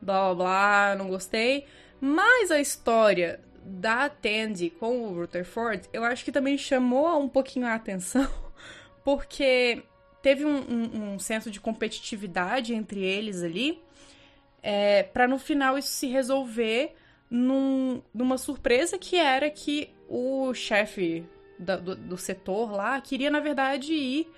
blá 0.00 0.34
blá 0.34 0.34
blá, 0.34 0.94
não 0.96 1.08
gostei. 1.08 1.66
Mas 2.00 2.50
a 2.50 2.60
história 2.60 3.40
da 3.64 4.08
Tandy 4.08 4.70
com 4.70 5.02
o 5.02 5.14
Rutherford, 5.14 5.88
eu 5.92 6.04
acho 6.04 6.24
que 6.24 6.32
também 6.32 6.58
chamou 6.58 7.20
um 7.20 7.28
pouquinho 7.28 7.66
a 7.66 7.74
atenção, 7.74 8.28
porque 9.04 9.82
teve 10.20 10.44
um, 10.44 10.56
um, 10.56 11.14
um 11.14 11.18
senso 11.18 11.50
de 11.50 11.60
competitividade 11.60 12.74
entre 12.74 13.00
eles 13.02 13.42
ali, 13.42 13.80
é, 14.62 15.02
para 15.02 15.26
no 15.26 15.38
final 15.38 15.76
isso 15.76 15.88
se 15.92 16.06
resolver 16.06 16.94
num, 17.30 18.02
numa 18.14 18.38
surpresa 18.38 18.98
que 18.98 19.16
era 19.16 19.50
que 19.50 19.90
o 20.08 20.52
chefe 20.54 21.24
da- 21.58 21.76
do, 21.76 21.96
do 21.96 22.16
setor 22.18 22.70
lá 22.72 23.00
queria, 23.00 23.30
na 23.30 23.40
verdade, 23.40 23.92
ir 23.94 24.30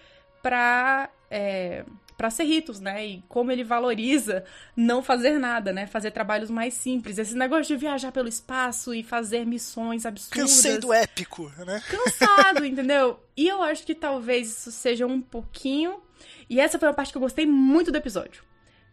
pra. 0.42 1.10
É, 1.30 1.84
para 2.16 2.30
Cerritos, 2.30 2.78
né? 2.78 3.04
E 3.04 3.24
como 3.28 3.50
ele 3.50 3.64
valoriza 3.64 4.44
não 4.76 5.02
fazer 5.02 5.36
nada, 5.36 5.72
né? 5.72 5.84
Fazer 5.84 6.12
trabalhos 6.12 6.48
mais 6.48 6.72
simples. 6.74 7.18
Esse 7.18 7.34
negócio 7.34 7.74
de 7.74 7.76
viajar 7.80 8.12
pelo 8.12 8.28
espaço 8.28 8.94
e 8.94 9.02
fazer 9.02 9.44
missões 9.44 10.06
absurdas 10.06 10.42
Cansei 10.52 10.78
do 10.78 10.92
épico, 10.92 11.50
né? 11.66 11.82
cansado, 11.90 12.62
entendeu? 12.64 13.18
E 13.36 13.48
eu 13.48 13.60
acho 13.64 13.84
que 13.84 13.96
talvez 13.96 14.46
isso 14.48 14.70
seja 14.70 15.04
um 15.08 15.20
pouquinho. 15.20 16.00
E 16.48 16.60
essa 16.60 16.78
foi 16.78 16.86
uma 16.86 16.94
parte 16.94 17.10
que 17.10 17.18
eu 17.18 17.22
gostei 17.22 17.46
muito 17.46 17.90
do 17.90 17.98
episódio. 17.98 18.44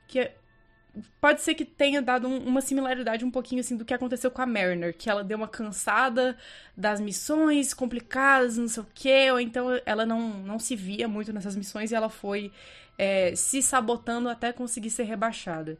Que 0.07 0.21
é- 0.21 0.35
pode 1.19 1.41
ser 1.41 1.55
que 1.55 1.63
tenha 1.65 2.01
dado 2.01 2.27
um- 2.27 2.39
uma 2.45 2.61
similaridade 2.61 3.23
um 3.25 3.31
pouquinho 3.31 3.61
assim 3.61 3.77
do 3.77 3.85
que 3.85 3.93
aconteceu 3.93 4.29
com 4.31 4.41
a 4.41 4.45
Mariner, 4.45 4.95
que 4.95 5.09
ela 5.09 5.23
deu 5.23 5.37
uma 5.37 5.47
cansada 5.47 6.37
das 6.75 6.99
missões 6.99 7.73
complicadas, 7.73 8.57
não 8.57 8.67
sei 8.67 8.83
o 8.83 8.87
quê, 8.93 9.31
ou 9.31 9.39
então 9.39 9.67
ela 9.85 10.05
não, 10.05 10.19
não 10.39 10.59
se 10.59 10.75
via 10.75 11.07
muito 11.07 11.31
nessas 11.33 11.55
missões 11.55 11.91
e 11.91 11.95
ela 11.95 12.09
foi 12.09 12.51
é, 12.97 13.35
se 13.35 13.61
sabotando 13.61 14.29
até 14.29 14.51
conseguir 14.53 14.89
ser 14.89 15.03
rebaixada. 15.03 15.77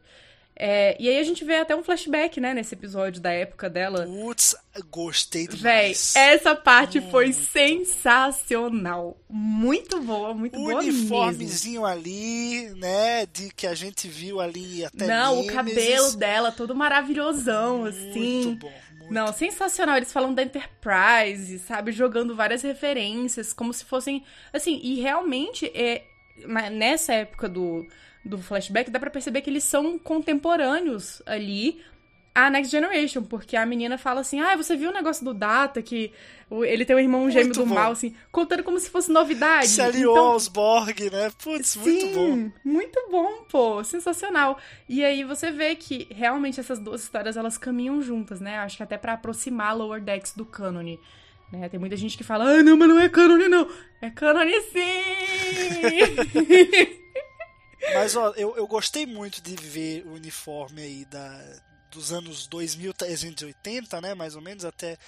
É, 0.54 0.96
e 1.00 1.08
aí 1.08 1.18
a 1.18 1.22
gente 1.22 1.44
vê 1.44 1.56
até 1.56 1.74
um 1.74 1.82
flashback, 1.82 2.38
né, 2.40 2.52
nesse 2.54 2.74
episódio 2.74 3.20
da 3.20 3.32
época 3.32 3.70
dela. 3.70 4.04
Putz, 4.06 4.54
gostei 4.90 5.46
Véi, 5.48 5.56
demais. 5.94 6.14
essa 6.14 6.54
parte 6.54 7.00
foi 7.00 7.26
Muito 7.26 7.38
sensacional. 7.38 9.16
Muito 9.28 10.00
boa, 10.00 10.34
muito 10.34 10.58
o 10.58 10.62
boa 10.62 10.82
mesmo. 10.82 11.00
uniformezinho 11.00 11.84
ali, 11.84 12.68
né, 12.76 13.26
de 13.26 13.50
que 13.54 13.66
a 13.66 13.74
gente 13.74 14.06
viu 14.08 14.40
ali 14.40 14.84
até 14.84 15.06
Não, 15.06 15.40
o 15.40 15.46
cabelo 15.46 16.12
dela 16.16 16.52
todo 16.52 16.74
maravilhosão, 16.74 17.84
assim. 17.86 18.44
Muito 18.44 18.66
bom, 18.66 18.72
muito 18.98 19.12
Não, 19.12 19.32
sensacional. 19.32 19.96
Eles 19.96 20.12
falam 20.12 20.34
da 20.34 20.42
Enterprise, 20.42 21.58
sabe? 21.60 21.92
Jogando 21.92 22.36
várias 22.36 22.62
referências, 22.62 23.52
como 23.52 23.72
se 23.72 23.84
fossem. 23.84 24.22
Assim, 24.52 24.78
e 24.82 25.00
realmente, 25.00 25.66
é, 25.74 26.04
nessa 26.70 27.14
época 27.14 27.48
do, 27.48 27.86
do 28.24 28.38
flashback, 28.38 28.90
dá 28.90 29.00
pra 29.00 29.10
perceber 29.10 29.40
que 29.40 29.50
eles 29.50 29.64
são 29.64 29.98
contemporâneos 29.98 31.20
ali 31.26 31.82
a 32.34 32.48
Next 32.48 32.70
Generation, 32.70 33.22
porque 33.24 33.56
a 33.56 33.66
menina 33.66 33.98
fala 33.98 34.20
assim: 34.22 34.40
Ah, 34.40 34.56
você 34.56 34.74
viu 34.74 34.88
o 34.90 34.92
negócio 34.92 35.22
do 35.24 35.34
Data, 35.34 35.82
que 35.82 36.10
ele 36.50 36.84
tem 36.84 36.96
um 36.96 36.98
irmão 36.98 37.30
gêmeo 37.30 37.48
Muito 37.48 37.60
do 37.60 37.66
bom. 37.66 37.74
mal, 37.74 37.92
assim, 37.92 38.14
contando 38.30 38.62
como 38.62 38.78
se 38.80 38.88
fosse 38.88 39.10
novidade. 39.12 39.68
Se 39.68 39.82
aliou 39.82 40.12
Então, 40.14 40.26
aos 40.28 40.48
Borg, 40.48 40.98
né? 41.10 41.30
Putz, 41.42 41.76
muito 41.76 42.06
bom. 42.14 42.34
Sim, 42.36 42.52
muito 42.64 43.08
bom, 43.10 43.44
pô, 43.50 43.84
sensacional. 43.84 44.58
E 44.88 45.04
aí 45.04 45.24
você 45.24 45.50
vê 45.50 45.74
que 45.74 46.06
realmente 46.10 46.58
essas 46.60 46.78
duas 46.78 47.02
histórias 47.02 47.36
elas 47.36 47.58
caminham 47.58 48.00
juntas, 48.00 48.40
né? 48.40 48.56
Acho 48.58 48.78
que 48.78 48.82
até 48.82 48.96
pra 48.96 49.12
aproximar 49.14 49.76
Lower 49.76 50.00
Decks 50.00 50.32
do 50.34 50.46
cânone. 50.46 50.98
Né? 51.52 51.68
Tem 51.68 51.78
muita 51.78 51.98
gente 51.98 52.16
que 52.16 52.24
fala, 52.24 52.44
ah, 52.46 52.62
não, 52.62 52.78
mas 52.78 52.88
não 52.88 52.98
é 52.98 53.10
cânone, 53.10 53.46
não. 53.46 53.68
É 54.00 54.08
cânone 54.08 54.58
sim! 54.72 54.82
Mas, 57.94 58.16
ó, 58.16 58.30
eu, 58.36 58.56
eu 58.56 58.66
gostei 58.66 59.06
muito 59.06 59.42
de 59.42 59.56
ver 59.56 60.06
o 60.06 60.14
uniforme 60.14 60.82
aí 60.82 61.04
da, 61.04 61.60
dos 61.90 62.12
anos 62.12 62.46
2380, 62.46 64.00
né? 64.00 64.14
Mais 64.14 64.36
ou 64.36 64.42
menos, 64.42 64.64
até 64.64 64.98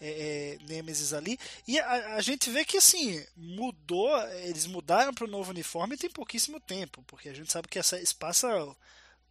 é, 0.00 0.08
é, 0.08 0.58
Nemesis 0.66 1.12
ali. 1.12 1.38
E 1.66 1.78
a, 1.78 2.16
a 2.16 2.20
gente 2.20 2.50
vê 2.50 2.64
que, 2.64 2.76
assim, 2.76 3.24
mudou, 3.36 4.10
eles 4.38 4.66
mudaram 4.66 5.14
para 5.14 5.24
o 5.24 5.30
novo 5.30 5.50
uniforme 5.50 5.96
tem 5.96 6.10
pouquíssimo 6.10 6.60
tempo, 6.60 7.02
porque 7.06 7.28
a 7.28 7.34
gente 7.34 7.52
sabe 7.52 7.68
que 7.68 7.78
essa 7.78 7.98
passa 8.18 8.48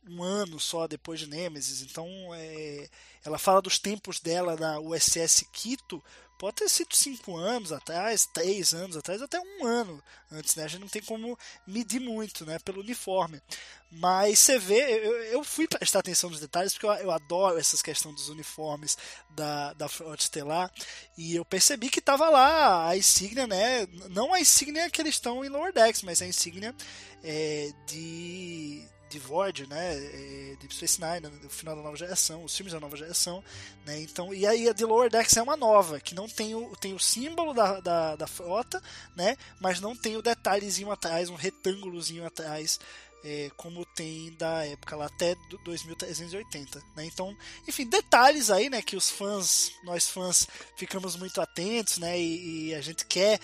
um 0.07 0.21
ano 0.21 0.59
só 0.59 0.87
depois 0.87 1.19
de 1.19 1.27
Nemesis. 1.27 1.81
Então, 1.81 2.07
é, 2.33 2.89
ela 3.23 3.37
fala 3.37 3.61
dos 3.61 3.79
tempos 3.79 4.19
dela 4.19 4.55
na 4.55 4.79
USS 4.79 5.45
Quito. 5.51 6.03
Pode 6.43 6.57
ter 6.57 6.67
sido 6.67 6.93
cinco 6.93 7.37
anos 7.37 7.71
atrás, 7.71 8.25
três 8.25 8.73
anos 8.73 8.97
atrás, 8.97 9.21
até 9.21 9.39
um 9.39 9.65
ano 9.65 10.03
antes, 10.29 10.57
né? 10.57 10.65
A 10.65 10.67
gente 10.67 10.81
não 10.81 10.89
tem 10.89 11.01
como 11.01 11.39
medir 11.65 12.01
muito, 12.01 12.45
né? 12.45 12.59
Pelo 12.59 12.81
uniforme. 12.81 13.41
Mas 13.89 14.39
você 14.39 14.59
vê, 14.59 15.07
eu, 15.07 15.23
eu 15.23 15.43
fui 15.45 15.69
prestar 15.69 15.99
atenção 15.99 16.29
nos 16.29 16.41
detalhes, 16.41 16.73
porque 16.73 16.85
eu, 16.85 16.91
eu 16.95 17.11
adoro 17.11 17.57
essas 17.57 17.81
questões 17.81 18.15
dos 18.15 18.27
uniformes 18.27 18.97
da, 19.29 19.71
da 19.71 19.87
Frota 19.87 20.21
Estelar. 20.21 20.69
E 21.17 21.33
eu 21.33 21.45
percebi 21.45 21.89
que 21.89 22.01
tava 22.01 22.29
lá 22.29 22.89
a 22.89 22.97
insígnia, 22.97 23.47
né? 23.47 23.87
Não 24.09 24.33
a 24.33 24.41
insígnia 24.41 24.89
que 24.89 25.01
eles 25.01 25.15
estão 25.15 25.45
em 25.45 25.47
Lower 25.47 25.71
Decks, 25.71 26.03
mas 26.03 26.21
a 26.21 26.27
insígnia 26.27 26.75
é, 27.23 27.71
de, 27.87 28.85
de 29.13 29.19
Void, 29.19 29.67
né? 29.67 29.95
é, 29.95 30.55
Deep 30.59 30.73
Space 30.73 30.99
Nine, 30.99 31.27
no 31.41 31.49
final 31.49 31.75
da 31.75 31.83
nova 31.83 31.95
geração, 31.95 32.43
os 32.43 32.55
filmes 32.55 32.73
da 32.73 32.79
nova 32.79 32.97
geração, 32.97 33.43
né? 33.85 34.01
Então, 34.01 34.33
e 34.33 34.45
aí 34.45 34.67
a 34.67 34.73
de 34.73 34.83
Lower 34.83 35.09
Decks 35.09 35.37
é 35.37 35.41
uma 35.41 35.55
nova, 35.55 35.99
que 35.99 36.15
não 36.15 36.27
tem 36.27 36.55
o, 36.55 36.75
tem 36.77 36.93
o 36.93 36.99
símbolo 36.99 37.53
da, 37.53 37.79
da, 37.79 38.15
da 38.15 38.27
frota, 38.27 38.81
né? 39.15 39.37
Mas 39.59 39.79
não 39.79 39.95
tem 39.95 40.17
o 40.17 40.21
detalhezinho 40.21 40.91
atrás, 40.91 41.29
um 41.29 41.35
retângulozinho 41.35 42.25
atrás, 42.25 42.79
é, 43.23 43.49
como 43.55 43.85
tem 43.85 44.33
da 44.33 44.65
época 44.65 44.95
lá 44.95 45.05
até 45.05 45.35
do 45.49 45.57
2380, 45.59 46.83
né? 46.95 47.05
Então, 47.05 47.35
enfim, 47.67 47.85
detalhes 47.85 48.49
aí, 48.49 48.69
né? 48.69 48.81
Que 48.81 48.95
os 48.95 49.09
fãs, 49.09 49.71
nós 49.83 50.09
fãs, 50.09 50.47
ficamos 50.75 51.15
muito 51.15 51.39
atentos, 51.39 51.99
né? 51.99 52.19
E, 52.19 52.69
e 52.69 52.75
a 52.75 52.81
gente 52.81 53.05
quer 53.05 53.39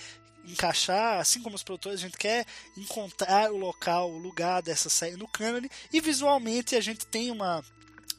encaixar, 0.46 1.20
assim 1.20 1.42
como 1.42 1.56
os 1.56 1.64
produtores, 1.64 2.00
a 2.00 2.04
gente 2.04 2.18
quer 2.18 2.46
encontrar 2.78 3.52
o 3.52 3.58
local, 3.58 4.12
o 4.12 4.18
lugar 4.18 4.62
dessa 4.62 4.90
série 4.90 5.16
no 5.16 5.28
cânone 5.28 5.70
e 5.92 6.02
visualmente 6.02 6.76
a 6.76 6.82
gente 6.82 7.06
tem 7.06 7.32
uma 7.32 7.64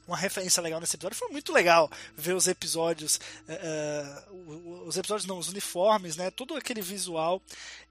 uma 0.07 0.17
referência 0.17 0.61
legal 0.61 0.81
nesse 0.81 0.97
episódio. 0.97 1.17
Foi 1.17 1.29
muito 1.29 1.53
legal 1.53 1.89
ver 2.17 2.35
os 2.35 2.49
episódios, 2.49 3.21
uh, 3.49 4.85
os 4.89 4.97
episódios 4.97 5.25
não, 5.25 5.39
os 5.39 5.49
uniformes, 5.49 6.17
né? 6.17 6.33
Todo 6.33 6.57
aquele 6.57 6.83
visual 6.83 7.41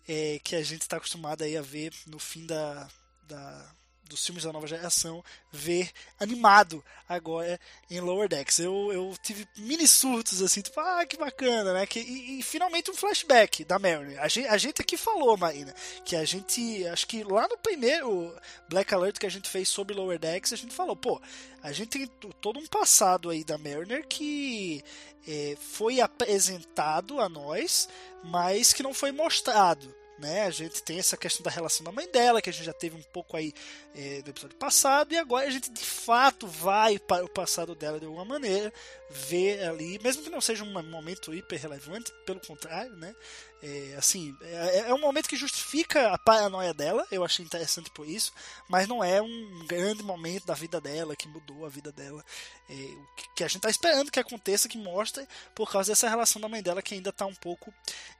eh, 0.05 0.37
que 0.43 0.57
a 0.57 0.61
gente 0.61 0.81
está 0.81 0.97
acostumado 0.97 1.43
aí 1.43 1.55
a 1.55 1.61
ver 1.61 1.93
no 2.05 2.19
fim 2.19 2.45
da, 2.45 2.89
da 3.25 3.71
dos 4.09 4.25
filmes 4.25 4.43
da 4.43 4.51
nova 4.51 4.67
geração 4.67 5.23
ver 5.51 5.91
animado 6.19 6.83
agora 7.07 7.59
em 7.89 7.99
Lower 7.99 8.27
Decks. 8.27 8.59
Eu, 8.59 8.91
eu 8.91 9.15
tive 9.21 9.47
mini 9.55 9.87
surtos 9.87 10.41
assim, 10.41 10.61
tipo, 10.61 10.79
ah, 10.79 11.05
que 11.05 11.15
bacana, 11.15 11.73
né? 11.73 11.85
Que, 11.85 11.99
e, 11.99 12.39
e 12.39 12.43
finalmente 12.43 12.91
um 12.91 12.95
flashback 12.95 13.63
da 13.63 13.79
Mariner. 13.79 14.19
A 14.21 14.27
gente, 14.27 14.47
a 14.47 14.57
gente 14.57 14.81
aqui 14.81 14.97
falou, 14.97 15.37
Marina, 15.37 15.73
que 16.03 16.15
a 16.15 16.25
gente, 16.25 16.85
acho 16.87 17.07
que 17.07 17.23
lá 17.23 17.47
no 17.47 17.57
primeiro 17.57 18.35
Black 18.67 18.93
Alert 18.93 19.19
que 19.19 19.25
a 19.25 19.31
gente 19.31 19.47
fez 19.47 19.69
sobre 19.69 19.95
Lower 19.95 20.19
Decks, 20.19 20.51
a 20.51 20.57
gente 20.57 20.73
falou, 20.73 20.95
pô, 20.95 21.21
a 21.61 21.71
gente 21.71 21.89
tem 21.89 22.07
todo 22.41 22.59
um 22.59 22.67
passado 22.67 23.29
aí 23.29 23.43
da 23.43 23.57
Mariner 23.57 24.05
que 24.07 24.83
é, 25.27 25.55
foi 25.59 26.01
apresentado 26.01 27.19
a 27.19 27.29
nós, 27.29 27.87
mas 28.23 28.73
que 28.73 28.83
não 28.83 28.93
foi 28.93 29.11
mostrado 29.11 29.98
né? 30.19 30.43
A 30.43 30.51
gente 30.51 30.83
tem 30.83 30.99
essa 30.99 31.17
questão 31.17 31.43
da 31.43 31.49
relação 31.49 31.83
da 31.83 31.91
mãe 31.91 32.09
dela, 32.11 32.41
que 32.41 32.49
a 32.49 32.53
gente 32.53 32.65
já 32.65 32.73
teve 32.73 32.95
um 32.95 33.01
pouco 33.13 33.35
aí 33.35 33.53
é, 33.95 34.21
do 34.21 34.29
episódio 34.29 34.57
passado, 34.57 35.13
e 35.13 35.17
agora 35.17 35.47
a 35.47 35.49
gente 35.49 35.71
de 35.71 35.83
fato 35.83 36.47
vai 36.47 36.99
para 36.99 37.25
o 37.25 37.29
passado 37.29 37.73
dela 37.73 37.99
de 37.99 38.05
alguma 38.05 38.25
maneira, 38.25 38.71
ver 39.09 39.63
ali, 39.63 39.99
mesmo 39.99 40.23
que 40.23 40.29
não 40.29 40.41
seja 40.41 40.63
um 40.63 40.83
momento 40.83 41.33
hiper 41.33 41.59
relevante, 41.59 42.11
pelo 42.25 42.39
contrário, 42.39 42.95
né? 42.95 43.15
É, 43.61 43.95
assim, 43.97 44.35
é, 44.41 44.89
é, 44.89 44.93
um 44.93 45.01
momento 45.01 45.27
que 45.27 45.35
justifica 45.35 46.13
a 46.13 46.17
paranoia 46.17 46.73
dela, 46.73 47.05
eu 47.11 47.25
achei 47.25 47.43
interessante 47.43 47.89
por 47.89 48.07
isso, 48.07 48.31
mas 48.69 48.87
não 48.87 49.03
é 49.03 49.21
um 49.21 49.65
grande 49.67 50.01
momento 50.01 50.45
da 50.45 50.53
vida 50.53 50.79
dela 50.79 51.13
que 51.13 51.27
mudou 51.27 51.65
a 51.65 51.69
vida 51.69 51.91
dela. 51.91 52.23
É, 52.69 52.73
o 52.73 53.07
que 53.35 53.43
a 53.43 53.47
gente 53.47 53.57
está 53.57 53.69
esperando 53.69 54.11
que 54.11 54.19
aconteça, 54.19 54.69
que 54.69 54.77
mostre, 54.77 55.27
por 55.53 55.69
causa 55.69 55.91
dessa 55.91 56.07
relação 56.07 56.41
da 56.41 56.47
mãe 56.47 56.63
dela 56.63 56.81
que 56.81 56.93
ainda 56.93 57.09
está 57.09 57.25
um 57.25 57.35
pouco 57.35 57.73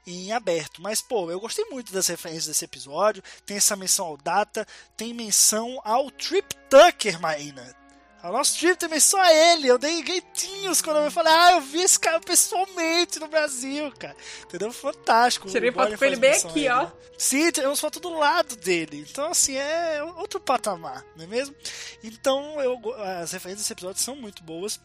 em 0.05 0.33
aberto. 0.33 0.81
Mas, 0.81 1.01
pô, 1.01 1.31
eu 1.31 1.39
gostei 1.39 1.63
muito 1.65 1.93
das 1.93 2.07
referências 2.07 2.47
desse 2.47 2.65
episódio. 2.65 3.23
Tem 3.45 3.55
essa 3.55 3.77
menção 3.77 4.07
ao 4.07 4.17
Data, 4.17 4.67
tem 4.97 5.13
menção 5.13 5.79
ao 5.85 6.11
Trip 6.11 6.53
Tucker, 6.69 7.19
Marina. 7.21 7.78
O 8.23 8.31
nosso 8.31 8.57
trip 8.57 8.77
também 8.77 8.99
só 8.99 9.23
ele. 9.31 9.67
Eu 9.67 9.77
dei 9.77 10.01
gritinhos 10.01 10.81
quando 10.81 10.97
eu 10.97 11.11
falei, 11.11 11.31
ah, 11.31 11.51
eu 11.53 11.61
vi 11.61 11.81
esse 11.81 11.99
cara 11.99 12.19
pessoalmente 12.19 13.19
no 13.19 13.27
Brasil, 13.27 13.91
cara. 13.97 14.15
Entendeu? 14.43 14.71
Fantástico. 14.73 15.47
Tirei 15.47 15.71
foto 15.71 15.97
com 15.97 16.05
ele 16.05 16.17
bem 16.17 16.31
aqui, 16.31 16.67
ó. 16.67 16.87
Sim, 17.17 17.51
tiramos 17.51 17.79
foto 17.79 17.99
do 17.99 18.09
lado 18.09 18.55
dele. 18.57 19.05
Então, 19.09 19.31
assim, 19.31 19.55
é 19.55 20.03
outro 20.17 20.39
patamar, 20.39 21.05
não 21.15 21.23
é 21.23 21.27
mesmo? 21.27 21.55
Então, 22.03 22.59
eu, 22.61 22.79
as 23.21 23.31
referências 23.31 23.63
desse 23.63 23.73
episódio 23.73 24.01
são 24.01 24.15
muito 24.15 24.43
boas. 24.43 24.79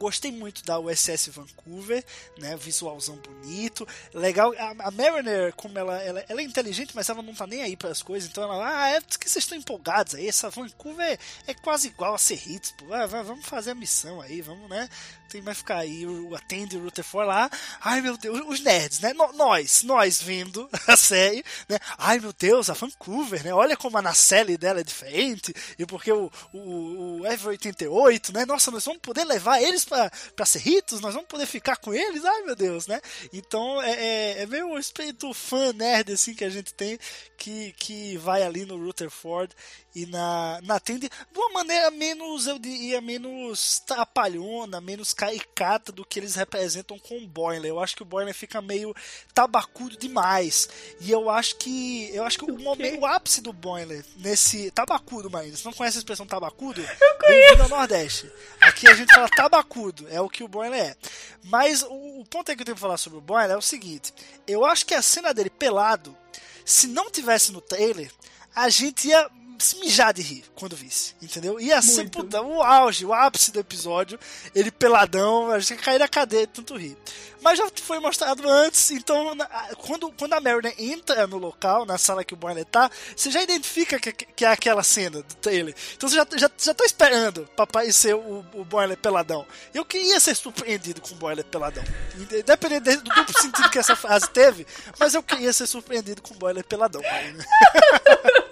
Gostei 0.00 0.32
muito 0.32 0.64
da 0.64 0.80
USS 0.80 1.28
Vancouver, 1.28 2.02
né? 2.38 2.56
Visualzão 2.56 3.16
bonito. 3.16 3.86
Legal. 4.14 4.50
A, 4.56 4.88
a 4.88 4.90
Mariner, 4.90 5.52
como 5.54 5.78
ela, 5.78 6.02
ela, 6.02 6.24
ela, 6.26 6.40
é 6.40 6.44
inteligente, 6.44 6.92
mas 6.94 7.10
ela 7.10 7.20
não 7.20 7.34
tá 7.34 7.46
nem 7.46 7.62
aí 7.62 7.76
para 7.76 7.90
as 7.90 8.02
coisas. 8.02 8.30
Então 8.30 8.42
ela, 8.42 8.66
ah, 8.66 8.88
é 8.88 9.00
que 9.02 9.28
vocês 9.28 9.44
estão 9.44 9.58
empolgados 9.58 10.14
aí. 10.14 10.26
Essa 10.26 10.48
Vancouver 10.48 11.06
é, 11.46 11.50
é 11.50 11.52
quase 11.52 11.88
igual 11.88 12.14
a 12.14 12.18
Serritos, 12.18 12.70
pô. 12.70 12.94
Ah, 12.94 13.04
vamos 13.04 13.44
fazer 13.44 13.72
a 13.72 13.74
missão 13.74 14.22
aí, 14.22 14.40
vamos, 14.40 14.70
né? 14.70 14.88
Tem 15.30 15.40
mais 15.40 15.58
ficar 15.58 15.78
aí 15.78 16.04
o 16.04 16.34
Attend 16.34 16.76
o 16.76 16.82
Rutherford 16.82 17.28
lá. 17.28 17.48
Ai 17.80 18.00
meu 18.00 18.16
Deus, 18.16 18.42
os 18.48 18.60
nerds, 18.60 18.98
né? 18.98 19.12
nós, 19.14 19.84
nós 19.84 20.20
vendo 20.20 20.68
a 20.88 20.96
série, 20.96 21.44
né? 21.68 21.78
Ai 21.96 22.18
meu 22.18 22.32
Deus, 22.32 22.68
a 22.68 22.72
Vancouver, 22.72 23.44
né? 23.44 23.54
Olha 23.54 23.76
como 23.76 23.96
a 23.96 24.02
nacelle 24.02 24.58
dela 24.58 24.80
é 24.80 24.82
diferente. 24.82 25.54
E 25.78 25.86
porque 25.86 26.10
o, 26.10 26.28
o, 26.52 27.20
o 27.20 27.26
F-88, 27.26 28.34
né? 28.34 28.44
Nossa, 28.44 28.72
nós 28.72 28.84
vamos 28.84 29.00
poder 29.00 29.22
levar 29.22 29.62
eles 29.62 29.84
para 29.84 30.10
Cerritos, 30.44 31.00
nós 31.00 31.14
vamos 31.14 31.28
poder 31.28 31.46
ficar 31.46 31.76
com 31.76 31.94
eles, 31.94 32.24
ai 32.24 32.42
meu 32.42 32.56
Deus, 32.56 32.88
né? 32.88 33.00
Então 33.32 33.80
é, 33.80 33.92
é, 33.92 34.42
é 34.42 34.46
meio 34.46 34.66
um 34.66 34.78
espírito 34.78 35.32
fã 35.32 35.72
nerd 35.72 36.12
assim 36.12 36.34
que 36.34 36.44
a 36.44 36.50
gente 36.50 36.74
tem 36.74 36.98
que, 37.36 37.72
que 37.78 38.16
vai 38.16 38.42
ali 38.42 38.64
no 38.64 38.76
Rutherford 38.76 39.54
e 39.94 40.06
na, 40.06 40.60
na 40.62 40.78
tenda 40.78 41.08
de 41.08 41.38
uma 41.38 41.50
maneira 41.50 41.90
menos, 41.90 42.46
eu 42.46 42.58
diria, 42.58 43.00
menos 43.00 43.80
trapalhona, 43.80 44.80
menos 44.80 45.12
caricata 45.12 45.90
do 45.90 46.04
que 46.04 46.20
eles 46.20 46.36
representam 46.36 46.98
com 46.98 47.18
o 47.18 47.26
Boiler. 47.26 47.70
Eu 47.70 47.80
acho 47.80 47.96
que 47.96 48.02
o 48.02 48.06
Boiler 48.06 48.32
fica 48.32 48.62
meio 48.62 48.94
tabacudo 49.34 49.96
demais. 49.96 50.68
E 51.00 51.10
eu 51.10 51.28
acho 51.28 51.56
que 51.56 52.08
eu 52.14 52.24
acho 52.24 52.38
que 52.38 52.44
o, 52.44 52.58
momento, 52.58 53.00
o 53.00 53.06
ápice 53.06 53.40
do 53.40 53.52
Boiler 53.52 54.04
nesse 54.16 54.70
tabacudo, 54.70 55.28
mas 55.28 55.58
você 55.58 55.64
não 55.64 55.72
conhece 55.72 55.98
a 55.98 56.00
expressão 56.00 56.26
tabacudo? 56.26 56.80
Bem-vindo 57.26 57.64
ao 57.64 57.68
Nordeste. 57.68 58.30
Aqui 58.60 58.86
a 58.88 58.94
gente 58.94 59.12
fala 59.12 59.28
tabacudo, 59.28 60.06
é 60.08 60.20
o 60.20 60.28
que 60.28 60.44
o 60.44 60.48
Boiler 60.48 60.80
é. 60.80 60.96
Mas 61.44 61.82
o, 61.82 62.20
o 62.20 62.24
ponto 62.26 62.48
aí 62.50 62.56
que 62.56 62.62
eu 62.62 62.66
tenho 62.66 62.76
que 62.76 62.80
falar 62.80 62.96
sobre 62.96 63.18
o 63.18 63.22
Boiler 63.22 63.50
é 63.50 63.56
o 63.56 63.62
seguinte: 63.62 64.14
eu 64.46 64.64
acho 64.64 64.86
que 64.86 64.94
a 64.94 65.02
cena 65.02 65.34
dele 65.34 65.50
pelado, 65.50 66.16
se 66.64 66.86
não 66.86 67.10
tivesse 67.10 67.50
no 67.50 67.60
trailer, 67.60 68.12
a 68.54 68.68
gente 68.68 69.08
ia 69.08 69.28
se 69.60 69.78
mijar 69.78 70.12
de 70.12 70.22
rir 70.22 70.44
quando 70.54 70.76
visse, 70.76 71.14
entendeu? 71.20 71.60
Ia 71.60 71.80
ser 71.82 72.08
puta, 72.10 72.40
o 72.40 72.62
auge, 72.62 73.04
o 73.04 73.12
ápice 73.12 73.50
do 73.50 73.60
episódio, 73.60 74.18
ele 74.54 74.70
peladão, 74.70 75.50
a 75.50 75.58
gente 75.58 75.70
ia 75.70 75.76
cair 75.76 75.98
na 75.98 76.08
cadeia 76.08 76.46
de 76.46 76.52
tanto 76.52 76.76
rir. 76.76 76.96
Mas 77.42 77.58
já 77.58 77.66
foi 77.82 77.98
mostrado 77.98 78.48
antes, 78.48 78.90
então 78.90 79.36
quando, 79.78 80.12
quando 80.12 80.34
a 80.34 80.40
Mariner 80.40 80.74
entra 80.78 81.26
no 81.26 81.38
local, 81.38 81.86
na 81.86 81.96
sala 81.96 82.22
que 82.22 82.34
o 82.34 82.36
Boiler 82.36 82.66
tá, 82.66 82.90
você 83.16 83.30
já 83.30 83.42
identifica 83.42 83.98
que, 83.98 84.12
que 84.12 84.44
é 84.44 84.48
aquela 84.48 84.82
cena 84.82 85.22
do 85.22 85.34
trailer. 85.36 85.74
Então 85.94 86.08
você 86.08 86.16
já, 86.16 86.26
já, 86.36 86.50
já 86.58 86.74
tá 86.74 86.84
esperando 86.84 87.48
pra 87.56 87.64
aparecer 87.64 88.14
o, 88.14 88.44
o 88.52 88.64
Boiler 88.64 88.96
peladão. 88.96 89.46
Eu 89.72 89.84
queria 89.84 90.20
ser 90.20 90.34
surpreendido 90.34 91.00
com 91.00 91.14
o 91.14 91.16
Boiler 91.16 91.44
peladão. 91.44 91.82
Independente 92.16 92.96
do 92.96 93.14
duplo 93.14 93.40
sentido 93.40 93.70
que 93.70 93.78
essa 93.78 93.96
frase 93.96 94.28
teve, 94.28 94.66
mas 94.98 95.14
eu 95.14 95.22
queria 95.22 95.52
ser 95.52 95.66
surpreendido 95.66 96.20
com 96.20 96.34
o 96.34 96.38
Boiler 96.38 96.64
peladão. 96.64 97.00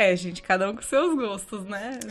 É, 0.00 0.16
gente, 0.16 0.40
cada 0.40 0.70
um 0.70 0.74
com 0.74 0.80
seus 0.80 1.14
gostos, 1.14 1.62
né? 1.66 2.00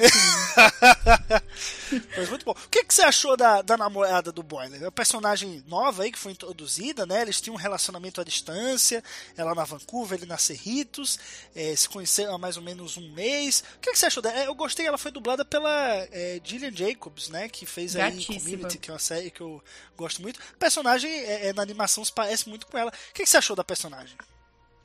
Assim. 1.49 2.01
Mas 2.15 2.29
muito 2.29 2.45
bom. 2.45 2.51
O 2.51 2.69
que, 2.69 2.83
que 2.83 2.93
você 2.93 3.01
achou 3.01 3.35
da, 3.35 3.63
da 3.63 3.75
namorada 3.75 4.31
do 4.31 4.43
Boiler? 4.43 4.79
É 4.79 4.85
uma 4.85 4.91
personagem 4.91 5.63
nova 5.65 6.03
aí 6.03 6.11
que 6.11 6.19
foi 6.19 6.33
introduzida, 6.33 7.07
né? 7.07 7.23
Eles 7.23 7.41
tinham 7.41 7.55
um 7.55 7.57
relacionamento 7.57 8.21
à 8.21 8.23
distância, 8.23 9.03
ela 9.35 9.55
na 9.55 9.63
Vancouver, 9.63 10.19
ele 10.19 10.27
na 10.27 10.37
Cerritos, 10.37 11.17
é, 11.55 11.75
se 11.75 11.89
conheceram 11.89 12.35
há 12.35 12.37
mais 12.37 12.57
ou 12.57 12.61
menos 12.61 12.95
um 12.95 13.11
mês. 13.11 13.63
O 13.77 13.79
que, 13.79 13.91
que 13.91 13.97
você 13.97 14.05
achou 14.05 14.21
dela? 14.21 14.37
É, 14.37 14.45
eu 14.45 14.53
gostei, 14.53 14.85
ela 14.85 14.99
foi 14.99 15.09
dublada 15.09 15.43
pela 15.43 15.71
é, 16.11 16.39
Gillian 16.43 16.71
Jacobs, 16.71 17.29
né? 17.29 17.49
Que 17.49 17.65
fez 17.65 17.95
aí 17.95 18.23
Community, 18.23 18.77
que 18.77 18.91
é 18.91 18.93
uma 18.93 18.99
série 18.99 19.31
que 19.31 19.41
eu 19.41 19.63
gosto 19.97 20.21
muito. 20.21 20.37
O 20.37 20.57
personagem 20.59 21.09
é, 21.09 21.47
é, 21.47 21.53
na 21.53 21.63
animação 21.63 22.05
se 22.05 22.13
parece 22.13 22.47
muito 22.49 22.67
com 22.67 22.77
ela. 22.77 22.91
O 22.91 23.13
que, 23.15 23.23
que 23.23 23.29
você 23.29 23.37
achou 23.37 23.55
da 23.55 23.63
personagem? 23.63 24.15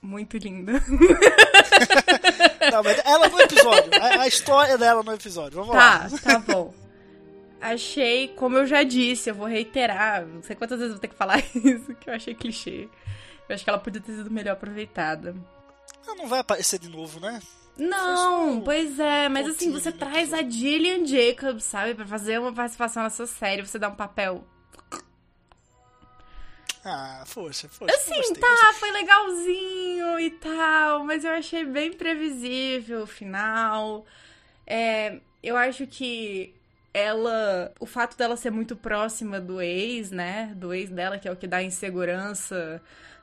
Muito 0.05 0.37
linda. 0.37 0.73
Não, 2.71 2.83
mas 2.83 3.01
ela 3.05 3.29
no 3.29 3.41
episódio. 3.41 3.91
A, 4.01 4.23
a, 4.23 4.29
história 4.29 4.77
dela 4.77 5.03
no 5.03 5.13
episódio. 5.15 5.59
Vamos 5.59 5.75
tá, 5.75 6.09
lá. 6.11 6.19
Tá, 6.23 6.39
bom. 6.39 6.75
Achei, 7.61 8.29
como 8.29 8.59
eu 8.59 8.67
já 8.67 8.83
disse, 8.83 9.31
eu 9.31 9.35
vou 9.35 9.47
reiterar, 9.47 10.27
não 10.27 10.43
sei 10.43 10.55
quantas 10.55 10.79
vezes 10.79 10.91
eu 10.91 10.97
vou 10.97 11.01
ter 11.01 11.09
que 11.09 11.15
falar 11.15 11.39
isso, 11.55 11.95
que 11.95 12.11
eu 12.11 12.15
achei 12.15 12.35
clichê. 12.35 12.89
Eu 13.49 13.55
acho 13.55 13.65
que 13.65 13.71
ela 13.71 13.79
podia 13.79 14.01
ter 14.01 14.13
sido 14.13 14.31
melhor 14.31 14.53
aproveitada. 14.53 15.35
Ela 16.07 16.17
não 16.17 16.29
vai 16.29 16.41
aparecer 16.41 16.79
de 16.79 16.89
novo, 16.89 17.19
né? 17.21 17.41
Não, 17.77 18.61
pois 18.61 19.01
é, 19.01 19.29
mas 19.29 19.49
assim, 19.49 19.73
você 19.73 19.91
traz 19.91 20.33
a 20.33 20.43
Gillian 20.43 21.05
Jacobs, 21.05 21.65
sabe, 21.65 21.95
para 21.95 22.07
fazer 22.07 22.39
uma 22.39 22.53
participação 22.53 23.03
nessa 23.03 23.27
série, 23.27 23.67
você 23.67 23.79
dá 23.79 23.89
um 23.89 23.97
papel 23.97 24.45
ah, 26.85 27.23
força, 27.27 27.69
força. 27.69 27.95
Assim, 27.95 28.15
gostei, 28.15 28.37
tá, 28.43 28.49
gostei. 28.49 28.73
foi 28.75 28.91
legalzinho 28.93 30.21
e 30.21 30.31
tal, 30.33 31.05
mas 31.05 31.25
eu 31.25 31.31
achei 31.33 31.65
bem 31.65 31.93
previsível 31.93 33.03
o 33.03 33.07
final. 33.07 34.05
É, 34.67 35.19
eu 35.43 35.57
acho 35.57 35.87
que 35.87 36.55
ela. 36.93 37.73
O 37.81 37.87
fato 37.87 38.17
dela 38.17 38.37
ser 38.37 38.51
muito 38.51 38.77
próxima 38.77 39.41
do 39.41 39.61
ex, 39.61 40.11
né? 40.11 40.53
Do 40.57 40.73
ex 40.75 40.91
dela, 40.91 41.19
que 41.19 41.27
é 41.29 41.33
o 41.33 41.37
que 41.37 41.47
dá 41.47 41.63
insegurança 41.63 42.81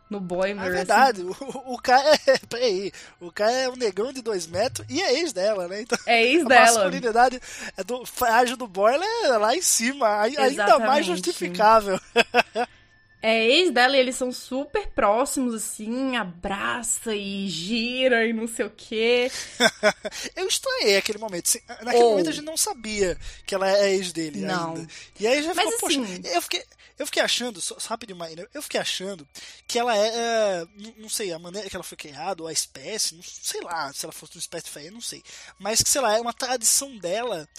no 0.09 0.19
Boimler. 0.19 0.57
É 0.65 0.67
assim. 0.67 0.75
verdade, 0.77 1.21
o, 1.23 1.35
o 1.73 1.77
cara 1.81 2.03
é. 2.27 2.37
Peraí, 2.49 2.91
o 3.19 3.31
cara 3.31 3.51
é 3.51 3.69
um 3.69 3.75
negão 3.77 4.11
de 4.11 4.21
dois 4.21 4.45
metros 4.45 4.85
e 4.89 5.01
é 5.01 5.19
ex 5.19 5.31
dela, 5.31 5.67
né? 5.69 5.81
Então, 5.83 5.97
É 6.05 6.21
ex 6.23 6.43
a 6.45 6.47
dela. 6.49 6.65
masculinidade 6.65 7.39
é 7.77 7.83
do 7.83 8.05
frágil 8.05 8.57
do 8.57 8.67
Boiler 8.67 9.07
é 9.23 9.37
lá 9.37 9.55
em 9.55 9.61
cima, 9.61 10.07
ai- 10.07 10.35
ainda 10.37 10.79
mais 10.79 11.05
justificável. 11.05 11.99
É 13.21 13.45
ex 13.45 13.71
dela 13.71 13.95
e 13.95 13.99
eles 13.99 14.15
são 14.15 14.31
super 14.31 14.87
próximos, 14.87 15.53
assim, 15.53 16.15
abraça 16.15 17.13
e 17.15 17.47
gira 17.47 18.25
e 18.25 18.33
não 18.33 18.47
sei 18.47 18.65
o 18.65 18.69
quê. 18.75 19.31
Eu 20.35 20.47
estranhei 20.47 20.97
aquele 20.97 21.17
momento. 21.19 21.45
assim, 21.47 21.59
Naquele 21.83 22.03
Oh. 22.03 22.09
momento 22.11 22.29
a 22.29 22.33
gente 22.33 22.45
não 22.45 22.57
sabia 22.57 23.17
que 23.45 23.53
ela 23.53 23.69
é 23.69 23.91
ex 23.93 24.11
dele 24.11 24.39
Não. 24.41 24.75
ainda. 24.75 24.87
E 25.19 25.27
aí 25.27 25.43
já 25.43 25.53
Mas 25.53 25.65
ficou, 25.75 25.79
poxa, 25.89 26.01
assim- 26.01 26.21
eu 26.33 26.41
fiquei. 26.41 26.63
Eu 26.99 27.05
fiquei 27.07 27.23
achando, 27.23 27.59
só, 27.59 27.75
rapidinho, 27.87 28.19
Maíra, 28.19 28.47
eu 28.53 28.61
fiquei 28.61 28.79
achando 28.79 29.27
que 29.67 29.79
ela 29.79 29.97
é, 29.97 30.07
é, 30.07 30.65
não- 30.77 30.93
não 30.99 31.09
sei, 31.09 31.33
a 31.33 31.39
maneira 31.39 31.67
que 31.67 31.75
ela 31.75 31.83
foi 31.83 31.97
criada, 31.97 32.43
ou 32.43 32.47
a 32.47 32.53
espécie, 32.53 33.15
não 33.15 33.23
sei 33.23 33.59
lá, 33.61 33.91
se 33.91 34.05
ela 34.05 34.13
fosse 34.13 34.35
uma 34.35 34.39
espécie 34.41 34.65
diferente, 34.65 34.91
não 34.93 35.01
sei. 35.01 35.23
Mas 35.57 35.81
que, 35.81 35.89
sei 35.89 35.99
lá, 35.99 36.15
é 36.15 36.21
uma 36.21 36.33
tradição 36.33 36.95
dela 36.99 37.49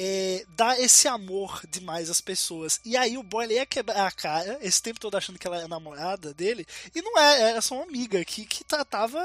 é, 0.00 0.44
dar 0.50 0.78
esse 0.78 1.08
amor 1.08 1.60
demais 1.68 2.08
às 2.08 2.20
pessoas. 2.20 2.80
E 2.84 2.96
aí 2.96 3.18
o 3.18 3.22
boy 3.24 3.44
ele 3.44 3.54
ia 3.54 3.66
quebrar 3.66 4.06
a 4.06 4.12
cara, 4.12 4.56
esse 4.62 4.80
tempo 4.80 5.00
todo 5.00 5.16
achando 5.16 5.40
que 5.40 5.46
ela 5.46 5.60
é 5.60 5.66
namorada 5.66 6.32
dele, 6.32 6.64
e 6.94 7.02
não 7.02 7.18
é, 7.18 7.50
era 7.50 7.60
só 7.60 7.74
uma 7.74 7.82
amiga 7.82 8.24
que, 8.24 8.46
que 8.46 8.62
tava 8.64 9.20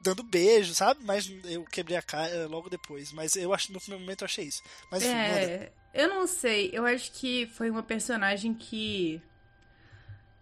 dando 0.00 0.24
beijo, 0.24 0.74
sabe? 0.74 1.04
Mas 1.04 1.32
eu 1.44 1.64
quebrei 1.64 1.96
a 1.96 2.02
cara 2.02 2.48
logo 2.48 2.68
depois. 2.68 3.12
Mas 3.12 3.36
eu 3.36 3.54
acho 3.54 3.72
no 3.72 3.78
primeiro 3.78 4.02
momento 4.02 4.22
eu 4.22 4.26
achei 4.26 4.46
isso. 4.46 4.64
Mas 4.90 5.04
enfim. 5.04 5.14
É, 5.14 5.72
eu 5.94 6.08
não 6.08 6.26
sei. 6.26 6.70
Eu 6.72 6.84
acho 6.84 7.12
que 7.12 7.46
foi 7.46 7.70
uma 7.70 7.84
personagem 7.84 8.52
que 8.52 9.22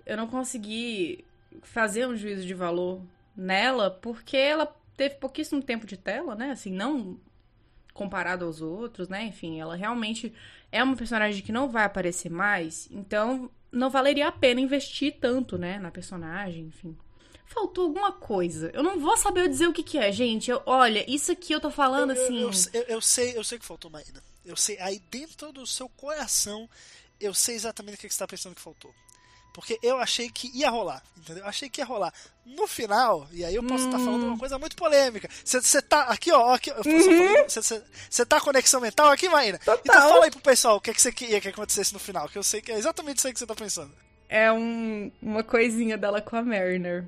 eu 0.07 0.17
não 0.17 0.27
consegui 0.27 1.27
fazer 1.63 2.07
um 2.07 2.17
juízo 2.17 2.47
de 2.47 2.55
valor 2.55 3.03
nela, 3.37 3.91
porque 3.91 4.37
ela 4.37 4.67
teve 4.97 5.17
pouquíssimo 5.17 5.63
tempo 5.63 5.87
de 5.87 5.99
tela, 5.99 6.35
né? 6.35 6.53
Assim, 6.53 6.73
não 6.73 7.21
comparado 7.95 8.45
aos 8.45 8.61
outros, 8.61 9.09
né? 9.09 9.25
Enfim, 9.25 9.59
ela 9.61 9.75
realmente 9.77 10.35
é 10.71 10.83
uma 10.83 10.97
personagem 10.97 11.41
que 11.43 11.53
não 11.53 11.69
vai 11.71 11.85
aparecer 11.85 12.29
mais, 12.31 12.89
então 12.91 13.51
não 13.73 13.89
valeria 13.89 14.29
a 14.29 14.33
pena 14.33 14.61
investir 14.61 15.17
tanto, 15.21 15.57
né, 15.57 15.79
na 15.79 15.91
personagem, 15.91 16.65
enfim. 16.67 16.97
Faltou 17.47 17.85
alguma 17.85 18.11
coisa. 18.13 18.71
Eu 18.75 18.83
não 18.83 18.99
vou 18.99 19.17
saber 19.17 19.49
dizer 19.49 19.69
o 19.69 19.73
que 19.73 19.83
que 19.83 19.97
é, 19.99 20.11
gente. 20.11 20.51
Eu- 20.51 20.63
olha, 20.67 21.09
isso 21.09 21.31
aqui 21.31 21.53
eu 21.53 21.61
tô 21.61 21.71
falando 21.71 22.13
Eu- 22.13 22.23
assim. 22.23 22.41
Eu, 22.41 22.51
eu- 22.83 22.87
eu 22.89 23.01
sei, 23.01 23.37
eu 23.39 23.45
sei 23.45 23.59
que 23.59 23.65
faltou, 23.65 23.91
Maíra. 23.91 24.23
Eu 24.45 24.57
sei, 24.57 24.79
aí 24.81 25.01
dentro 25.11 25.53
do 25.53 25.67
seu 25.67 25.89
coração, 25.89 26.69
eu 27.21 27.33
sei 27.33 27.55
exatamente 27.55 27.95
o 27.97 27.99
que 28.01 28.09
que 28.09 28.15
você 28.15 28.19
tá 28.19 28.27
pensando 28.27 28.55
que 28.57 28.61
faltou. 28.61 28.93
Porque 29.55 29.79
eu 29.83 29.99
achei 29.99 30.29
que 30.29 30.51
ia 30.53 30.69
rolar, 30.69 31.01
entendeu? 31.17 31.45
Eu 31.45 31.49
achei 31.49 31.71
que 31.71 31.81
ia 31.81 31.85
rolar. 31.87 32.13
No 32.45 32.67
final, 32.67 33.27
e 33.33 33.43
aí 33.45 33.55
eu 33.55 33.63
posso 33.63 33.87
estar 33.87 33.99
falando 33.99 34.25
Hum. 34.25 34.29
uma 34.31 34.39
coisa 34.39 34.59
muito 34.59 34.75
polêmica. 34.77 35.31
Você 35.45 35.81
tá 35.81 36.01
aqui, 36.03 36.31
ó, 36.33 36.53
aqui, 36.55 36.71
Uhum. 36.73 37.47
você 37.49 38.27
tá 38.27 38.41
conexão 38.41 38.81
mental 38.81 39.11
aqui, 39.13 39.29
Maíra? 39.29 39.59
Então 39.63 39.81
fala 40.09 40.25
aí 40.25 40.31
pro 40.31 40.41
pessoal 40.41 40.77
o 40.77 40.81
que, 40.81 40.93
que 40.93 41.01
você 41.01 41.13
queria 41.13 41.41
que 41.41 41.49
acontecesse 41.49 41.93
no 41.95 41.99
final, 42.01 42.29
que 42.29 42.37
eu 42.37 42.43
sei 42.43 42.61
que 42.61 42.73
é 42.73 42.77
exatamente 42.77 43.19
isso 43.19 43.27
aí 43.29 43.33
que 43.33 43.39
você 43.39 43.47
tá 43.47 43.55
pensando. 43.55 43.93
É 44.29 44.51
um- 44.53 45.11
uma 45.23 45.45
coisinha 45.45 45.97
dela 45.97 46.21
com 46.21 46.37
a 46.37 46.43
Mariner. 46.43 47.05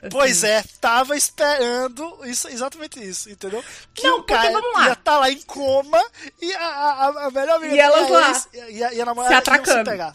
Assim. 0.00 0.08
Pois 0.10 0.44
é, 0.44 0.62
tava 0.80 1.16
esperando 1.16 2.20
isso, 2.26 2.46
exatamente 2.48 3.02
isso, 3.02 3.28
entendeu? 3.30 3.64
Que 3.94 4.06
Não, 4.06 4.18
o 4.20 4.22
cara 4.22 4.50
ia 4.86 4.92
estar 4.92 5.18
lá 5.18 5.30
em 5.30 5.40
coma 5.42 6.00
e 6.40 6.52
a, 6.54 6.60
a, 6.66 7.26
a 7.26 7.30
melhor 7.30 7.56
amiga 7.56 7.74
E 7.74 7.78
elas 7.78 8.08
lá, 8.10 8.30
a 8.30 8.70
e 8.70 8.84
a, 8.84 8.92
e 8.94 9.00
a 9.00 9.04
namorada 9.04 9.34
se 9.34 9.38
atracando. 9.40 9.90
pegar. 9.90 10.14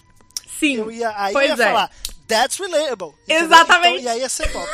Sim. 0.68 0.78
Eu 0.78 0.92
ia, 0.92 1.14
aí 1.16 1.34
pois 1.34 1.50
eu 1.52 1.58
ia 1.58 1.64
é. 1.64 1.68
falar, 1.68 1.92
that's 2.28 2.58
relatable. 2.58 3.14
entendeu? 3.24 3.46
Exatamente. 3.46 4.00
Então, 4.00 4.04
e 4.04 4.08
aí 4.10 4.20
ia 4.22 4.30
ser 4.30 4.52
top. 4.52 4.70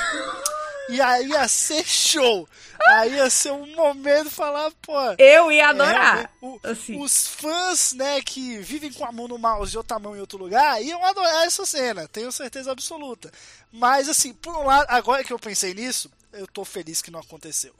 E 0.89 0.99
aí 1.01 1.27
ia 1.27 1.47
ser 1.47 1.85
show. 1.85 2.47
Aí 2.87 3.13
ia 3.13 3.29
ser 3.29 3.51
um 3.51 3.67
momento 3.75 4.23
de 4.25 4.29
falar, 4.31 4.71
pô. 4.81 4.93
Eu 5.19 5.51
ia 5.51 5.63
é, 5.63 5.65
adorar. 5.65 6.31
o- 6.41 6.59
assim. 6.63 6.99
Os 6.99 7.27
fãs, 7.27 7.93
né, 7.93 8.21
que 8.21 8.57
vivem 8.59 8.91
com 8.91 9.05
a 9.05 9.11
mão 9.11 9.27
no 9.27 9.37
mouse 9.37 9.73
e 9.73 9.77
outra 9.77 9.99
mão 9.99 10.15
em 10.15 10.19
outro 10.19 10.39
lugar, 10.39 10.81
iam 10.81 11.05
adorar 11.05 11.45
essa 11.45 11.65
cena, 11.65 12.07
tenho 12.07 12.31
certeza 12.31 12.71
absoluta. 12.71 13.31
Mas, 13.71 14.09
assim, 14.09 14.33
por 14.33 14.55
um 14.55 14.65
lado, 14.65 14.87
agora 14.89 15.23
que 15.23 15.31
eu 15.31 15.37
pensei 15.37 15.73
nisso, 15.75 16.09
eu 16.33 16.47
tô 16.47 16.63
feliz 16.65 17.01
que 17.01 17.11
não 17.11 17.19
aconteceu. 17.19 17.73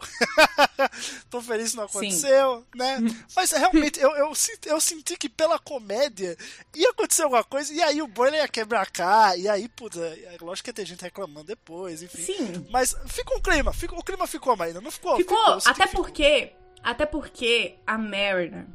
tô 1.30 1.42
feliz 1.42 1.72
que 1.72 1.78
não 1.78 1.84
aconteceu, 1.86 2.66
né? 2.76 2.98
Mas 3.36 3.52
realmente, 3.52 4.00
eu, 4.00 4.10
eu, 4.16 4.34
senti- 4.36 4.70
eu 4.70 4.80
senti 4.82 5.16
que 5.18 5.30
pela 5.30 5.60
comédia 5.60 6.38
ia 6.76 6.90
acontecer 6.90 7.24
alguma 7.24 7.44
coisa, 7.44 7.74
e 7.74 7.82
aí 7.82 8.02
o 8.02 8.08
Boiler 8.08 8.42
ia 8.42 8.48
quebrar 8.48 8.82
a 8.82 8.86
cara, 8.86 9.38
e 9.38 9.48
aí, 9.48 9.68
puta, 9.70 10.00
é 10.00 10.38
lógico 10.42 10.66
que 10.66 10.70
ia 10.70 10.74
ter 10.74 10.86
gente 10.86 11.02
reclamando 11.02 11.46
depois, 11.48 12.02
enfim. 12.02 12.24
Sim. 12.24 12.68
Mas 12.72 12.96
ficou 13.08 13.38
um 13.38 13.42
clima, 13.42 13.72
ficou, 13.74 14.00
o 14.00 14.04
clima 14.04 14.26
ficou, 14.28 14.56
mas 14.56 14.74
não 14.76 14.92
ficou. 14.92 15.18
Ficou, 15.18 15.60
senti 15.60 15.70
até 15.72 15.84
que 15.84 15.90
ficou. 15.90 16.04
porque. 16.06 16.54
Até 16.82 17.06
porque 17.06 17.76
a 17.86 17.98
Mariner, 17.98 18.66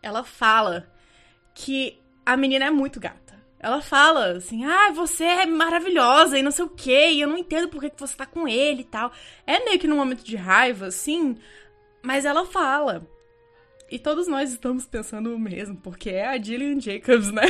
ela 0.00 0.22
fala 0.22 0.88
que 1.54 2.00
a 2.24 2.36
menina 2.36 2.66
é 2.66 2.70
muito 2.70 3.00
gata. 3.00 3.31
Ela 3.62 3.80
fala 3.80 4.32
assim, 4.32 4.64
ah, 4.64 4.90
você 4.90 5.22
é 5.22 5.46
maravilhosa 5.46 6.36
e 6.36 6.42
não 6.42 6.50
sei 6.50 6.64
o 6.64 6.68
quê, 6.68 7.10
e 7.12 7.20
eu 7.20 7.28
não 7.28 7.38
entendo 7.38 7.68
por 7.68 7.80
que 7.80 7.90
que 7.90 8.00
você 8.00 8.16
tá 8.16 8.26
com 8.26 8.48
ele 8.48 8.80
e 8.80 8.84
tal. 8.84 9.12
É 9.46 9.64
meio 9.64 9.78
que 9.78 9.86
num 9.86 9.94
momento 9.94 10.24
de 10.24 10.34
raiva, 10.34 10.86
assim, 10.86 11.38
mas 12.02 12.24
ela 12.24 12.44
fala. 12.44 13.06
E 13.88 14.00
todos 14.00 14.26
nós 14.26 14.50
estamos 14.50 14.84
pensando 14.84 15.32
o 15.32 15.38
mesmo, 15.38 15.76
porque 15.76 16.10
é 16.10 16.26
a 16.26 16.42
Gillian 16.42 16.80
Jacobs, 16.80 17.30
né? 17.30 17.42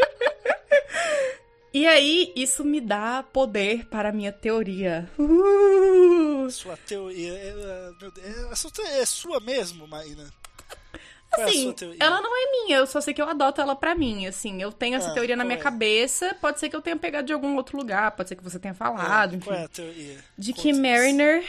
e 1.74 1.86
aí, 1.86 2.32
isso 2.34 2.64
me 2.64 2.80
dá 2.80 3.22
poder 3.22 3.84
para 3.86 4.08
a 4.08 4.12
minha 4.12 4.32
teoria. 4.32 5.10
Uh! 5.18 6.50
Sua 6.50 6.78
teoria. 6.78 7.34
é, 7.34 7.48
é, 7.50 8.94
é, 8.94 9.00
é 9.02 9.04
sua 9.04 9.40
mesmo, 9.40 9.86
Maína? 9.86 10.39
É 11.38 11.44
Assim, 11.44 11.74
ela 12.00 12.20
não 12.20 12.36
é 12.36 12.50
minha, 12.50 12.78
eu 12.78 12.86
só 12.86 13.00
sei 13.00 13.14
que 13.14 13.22
eu 13.22 13.28
adoto 13.28 13.60
ela 13.60 13.76
pra 13.76 13.94
mim, 13.94 14.26
assim. 14.26 14.60
Eu 14.60 14.72
tenho 14.72 14.96
essa 14.96 15.10
Ah, 15.10 15.14
teoria 15.14 15.36
na 15.36 15.44
minha 15.44 15.58
é? 15.58 15.62
cabeça, 15.62 16.34
pode 16.40 16.58
ser 16.58 16.68
que 16.68 16.74
eu 16.74 16.82
tenha 16.82 16.96
pegado 16.96 17.26
de 17.26 17.32
algum 17.32 17.54
outro 17.56 17.76
lugar, 17.78 18.10
pode 18.12 18.28
ser 18.28 18.36
que 18.36 18.42
você 18.42 18.58
tenha 18.58 18.74
falado, 18.74 19.36
enfim. 19.36 19.46
Qual 19.46 19.56
é 19.56 19.64
a 19.64 19.68
teoria? 19.68 20.18
De 20.36 20.52
que 20.52 20.72
Conta-nos. 20.72 20.78
Mariner 20.80 21.44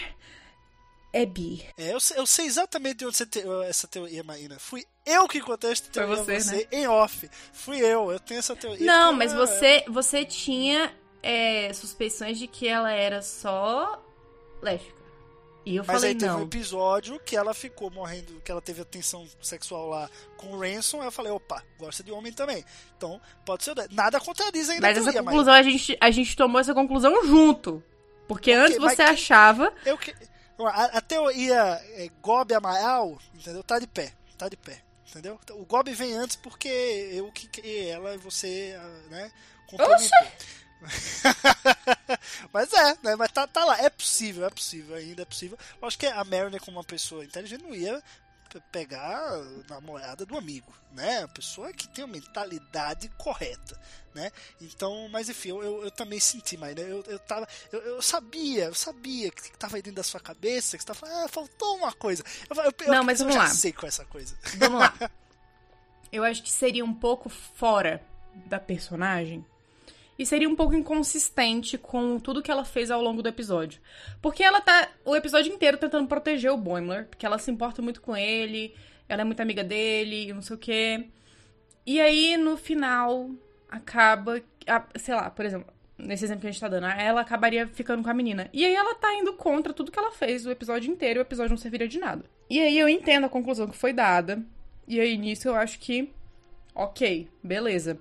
é 1.14 1.26
bi. 1.26 1.66
É, 1.78 1.94
eu, 1.94 2.00
sei, 2.00 2.18
eu 2.20 2.26
sei 2.28 2.46
exatamente 2.46 2.98
de 2.98 3.06
onde 3.06 3.18
você 3.18 3.26
tem 3.26 3.44
essa 3.64 3.88
teoria, 3.88 4.24
Maína. 4.24 4.60
Fui 4.60 4.86
eu 5.06 5.28
que 5.28 5.42
contei 5.42 5.72
essa 5.72 5.84
teoria 5.92 6.16
você, 6.16 6.32
a 6.36 6.40
você 6.40 6.56
né? 6.58 6.68
em 6.72 6.88
off. 6.88 7.30
Fui 7.52 7.78
eu, 7.80 8.12
eu 8.12 8.20
tenho 8.20 8.38
essa 8.40 8.56
teoria. 8.56 8.86
Não, 8.86 9.12
mas 9.14 9.34
ela- 9.34 9.46
você, 9.48 9.84
você 9.90 10.24
tinha 10.24 10.94
é, 11.24 11.74
suspeições 11.74 12.38
de 12.38 12.48
que 12.48 12.68
ela 12.68 12.92
era 12.92 13.22
só 13.24 14.00
lésbica. 14.62 15.01
E 15.66 15.76
eu 15.76 15.84
Mas 15.86 15.96
falei, 15.96 16.12
aí 16.12 16.18
teve 16.18 16.32
um 16.32 16.38
não. 16.38 16.44
episódio 16.44 17.20
que 17.20 17.36
ela 17.36 17.54
ficou 17.54 17.92
morrendo, 17.92 18.42
que 18.42 18.52
ela 18.52 18.62
teve 18.62 18.82
atenção 18.82 19.28
sexual 19.42 19.90
lá 19.90 20.10
com 20.38 20.54
o 20.54 20.60
Ransom. 20.60 21.04
Eu 21.04 21.12
falei, 21.12 21.32
opa, 21.32 21.64
gosta 21.78 22.04
de 22.04 22.12
homem 22.12 22.34
também. 22.34 22.66
Então, 22.98 23.22
pode 23.46 23.64
ser. 23.64 23.76
Nada 23.92 24.20
contradiz 24.20 24.70
ainda 24.70 24.82
Mas 24.82 24.98
a 24.98 25.02
essa 25.02 25.12
teoria, 25.12 25.24
conclusão, 25.30 25.54
a 25.54 25.64
gente, 25.64 25.98
a 26.02 26.12
gente 26.12 26.36
tomou 26.36 26.60
essa 26.60 26.74
conclusão 26.74 27.26
junto. 27.26 27.84
Porque 28.28 28.52
antes 28.52 28.78
mas 28.78 28.96
você 28.96 29.04
achava. 29.04 29.72
Eu 29.86 29.98
que... 29.98 30.16
a, 30.60 30.86
a 30.98 31.02
teoria 31.02 31.80
é, 31.94 32.10
Gobi 32.22 32.56
Amaral, 32.56 33.20
entendeu? 33.36 33.64
Tá 33.64 33.78
de 33.78 33.88
pé, 33.88 34.14
tá 34.38 34.50
de 34.50 34.58
pé, 34.58 34.82
entendeu? 35.08 35.40
O 35.52 35.66
Gobi 35.66 35.94
vem 35.94 36.14
antes 36.14 36.36
porque 36.36 36.70
eu 37.12 37.32
que 37.32 37.48
criei 37.48 37.90
ela 37.90 38.16
e 38.16 38.18
você, 38.18 38.76
ah, 38.80 39.10
né? 39.10 39.32
complementou. 39.72 40.28
Mas 42.52 42.72
é, 42.74 42.98
né? 43.04 43.16
Mas 43.16 43.32
tá, 43.32 43.48
tá 43.48 43.64
lá, 43.66 43.80
é 43.82 43.90
possível, 43.90 44.46
é 44.46 44.50
possível, 44.50 44.96
ainda 44.96 45.22
é 45.22 45.26
possível. 45.26 45.58
Lógico 45.82 46.02
que 46.02 46.08
a 46.08 46.24
Mariner, 46.24 46.62
como 46.62 46.78
uma 46.78 46.84
pessoa 46.84 47.24
inteligente, 47.24 47.64
não 47.64 47.74
ia 47.74 48.02
pe- 48.50 48.62
pegar 48.72 49.38
namorada 49.70 50.26
do 50.26 50.38
amigo, 50.38 50.74
né? 50.92 51.24
A 51.24 51.28
pessoa 51.28 51.72
que 51.72 51.88
tem 51.88 52.04
a 52.04 52.08
mentalidade 52.08 53.10
correta, 53.18 53.80
né? 54.14 54.32
Então, 54.60 55.08
mas 55.10 55.30
enfim, 55.30 55.50
eu, 55.50 55.64
eu, 55.64 55.84
eu 55.86 55.92
também 55.92 56.20
senti, 56.20 56.58
mas 56.58 56.76
né? 56.76 56.82
eu, 56.84 57.04
eu 57.08 57.20
tava, 57.20 57.48
eu, 57.72 57.80
eu 57.82 58.02
sabia, 58.02 58.66
eu 58.66 58.76
sabia 58.76 59.32
que 59.32 59.52
tava 59.58 59.76
aí 59.78 59.82
dentro 59.82 59.98
da 59.98 60.04
sua 60.04 60.20
cabeça, 60.20 60.78
que 60.78 60.84
você 60.84 60.88
tava 60.88 61.00
falando, 61.00 61.26
ah, 61.26 61.28
faltou 61.30 61.78
uma 61.78 61.94
coisa. 61.94 62.24
Eu, 62.50 62.56
eu, 62.64 62.74
eu, 62.86 62.92
Não, 62.92 63.04
mas 63.04 63.20
eu 63.20 63.26
vamos 63.28 63.36
já 63.36 63.44
lá. 63.44 63.50
sei 63.50 63.72
com 63.72 63.88
essa 63.88 64.06
coisa. 64.06 64.36
Vamos 64.58 64.80
lá. 64.80 64.94
Eu 66.12 66.26
acho 66.26 66.44
que 66.44 66.52
seria 66.52 66.84
um 66.84 66.94
pouco 66.94 67.30
fora 67.30 68.06
da 68.48 68.60
personagem. 68.60 69.46
E 70.20 70.26
seria 70.26 70.48
um 70.48 70.56
pouco 70.56 70.76
inconsistente 70.76 71.78
com 71.78 72.20
tudo 72.20 72.44
que 72.44 72.52
ela 72.52 72.64
fez 72.64 72.92
ao 72.92 73.02
longo 73.02 73.24
do 73.24 73.30
episódio. 73.30 73.82
Porque 74.22 74.44
ela 74.44 74.62
tá 74.62 74.90
o 75.04 75.16
episódio 75.16 75.52
inteiro 75.52 75.78
tentando 75.78 76.08
proteger 76.08 76.52
o 76.52 76.58
Boimler, 76.58 77.08
porque 77.08 77.26
ela 77.26 77.40
se 77.40 77.50
importa 77.50 77.82
muito 77.82 78.02
com 78.02 78.16
ele, 78.16 78.76
ela 79.10 79.22
é 79.22 79.26
muito 79.26 79.42
amiga 79.42 79.64
dele, 79.64 80.32
não 80.34 80.42
sei 80.42 80.56
o 80.56 80.60
quê. 80.60 81.08
E 81.86 82.00
aí, 82.00 82.38
no 82.38 82.56
final, 82.58 83.32
acaba. 83.70 84.42
Sei 84.96 85.16
lá, 85.16 85.30
por 85.30 85.44
exemplo, 85.44 85.74
nesse 85.98 86.26
exemplo 86.26 86.42
que 86.42 86.48
a 86.48 86.52
gente 86.52 86.62
tá 86.62 86.68
dando, 86.68 86.88
ela 86.88 87.22
acabaria 87.22 87.68
ficando 87.68 88.04
com 88.04 88.10
a 88.10 88.14
menina. 88.14 88.50
E 88.54 88.66
aí 88.66 88.76
ela 88.76 88.96
tá 88.96 89.14
indo 89.16 89.34
contra 89.34 89.74
tudo 89.74 89.92
que 89.92 90.00
ela 90.00 90.12
fez 90.12 90.46
o 90.46 90.52
episódio 90.52 90.92
inteiro 90.92 91.20
e 91.20 91.22
o 91.22 91.24
episódio 91.24 91.52
não 91.52 91.58
serviria 91.58 91.88
de 91.88 92.00
nada. 92.00 92.26
E 92.50 92.60
aí 92.60 92.78
eu 92.78 92.90
entendo 92.90 93.26
a 93.26 93.30
conclusão 93.30 93.68
que 93.68 93.78
foi 93.78 93.94
dada. 93.94 94.44
E 94.88 95.00
aí 95.00 95.18
nisso 95.18 95.48
eu 95.48 95.56
acho 95.56 95.80
que. 95.80 96.12
Ok, 96.74 97.28
beleza. 97.44 98.00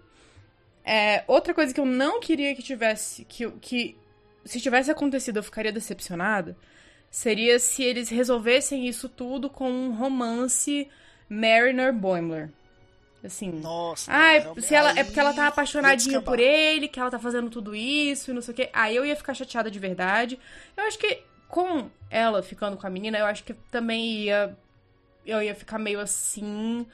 É, 0.85 1.25
outra 1.27 1.53
coisa 1.55 1.73
que 1.73 1.81
eu 1.81 1.87
não 1.87 2.21
queria 2.21 2.55
que 2.55 2.62
tivesse. 2.62 3.25
Que, 3.25 3.51
que 3.53 3.97
se 4.45 4.61
tivesse 4.61 4.90
acontecido 4.90 5.38
eu 5.38 5.43
ficaria 5.43 5.73
decepcionada. 5.73 6.57
Seria 7.11 7.59
se 7.59 7.83
eles 7.83 8.09
resolvessem 8.09 8.87
isso 8.87 9.09
tudo 9.09 9.51
com 9.51 9.71
um 9.71 9.95
romance 9.95 10.88
Mariner 11.29 11.93
Boimler. 11.93 12.51
Assim. 13.23 13.51
Nossa. 13.51 14.11
Ah, 14.12 14.35
é, 14.35 14.61
se 14.61 14.75
ela, 14.75 14.99
é 14.99 15.05
porque 15.05 15.21
ela 15.21 15.35
tá 15.35 15.47
apaixonadinha 15.47 16.23
por 16.23 16.38
ele, 16.38 16.88
que 16.88 16.99
ela 16.99 17.11
tá 17.11 17.19
fazendo 17.19 17.51
tudo 17.51 17.75
isso 17.75 18.31
e 18.31 18.35
não 18.35 18.40
sei 18.40 18.53
o 18.53 18.57
quê. 18.57 18.71
Aí 18.73 18.97
eu 18.97 19.05
ia 19.05 19.14
ficar 19.14 19.35
chateada 19.35 19.71
de 19.71 19.79
verdade. 19.79 20.38
Eu 20.77 20.85
acho 20.85 20.99
que 20.99 21.23
com 21.47 21.90
ela 22.09 22.43
ficando 22.43 22.77
com 22.77 22.87
a 22.87 22.90
menina, 22.90 23.19
eu 23.19 23.27
acho 23.27 23.45
que 23.45 23.53
também 23.71 24.23
ia. 24.23 24.57
Eu 25.27 25.43
ia 25.43 25.55
ficar 25.55 25.79
meio 25.79 26.01
assim 26.01 26.87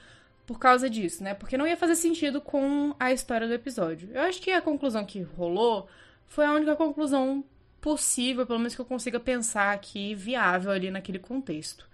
por 0.47 0.57
causa 0.57 0.89
disso, 0.89 1.21
né? 1.21 1.33
Porque 1.33 1.57
não 1.57 1.67
ia 1.67 1.75
fazer 1.75 1.95
sentido 1.95 2.39
com 2.39 2.95
a 2.97 3.11
história 3.11 3.45
do 3.45 3.53
episódio. 3.53 4.09
Eu 4.13 4.21
acho 4.21 4.41
que 4.41 4.49
a 4.49 4.61
conclusão 4.61 5.05
que 5.05 5.21
rolou 5.21 5.87
foi 6.25 6.45
a 6.45 6.53
única 6.53 6.73
conclusão 6.73 7.43
possível, 7.81 8.47
pelo 8.47 8.57
menos 8.57 8.73
que 8.73 8.79
eu 8.79 8.85
consiga 8.85 9.19
pensar 9.19 9.73
aqui, 9.73 10.15
viável 10.15 10.71
ali 10.71 10.89
naquele 10.89 11.19
contexto, 11.19 11.85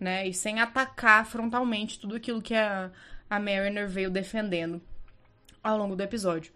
né? 0.00 0.26
E 0.26 0.32
sem 0.32 0.58
atacar 0.58 1.26
frontalmente 1.26 2.00
tudo 2.00 2.16
aquilo 2.16 2.40
que 2.40 2.54
a, 2.54 2.90
a 3.28 3.38
Mariner 3.38 3.86
veio 3.86 4.10
defendendo 4.10 4.80
ao 5.62 5.76
longo 5.76 5.94
do 5.94 6.02
episódio. 6.02 6.50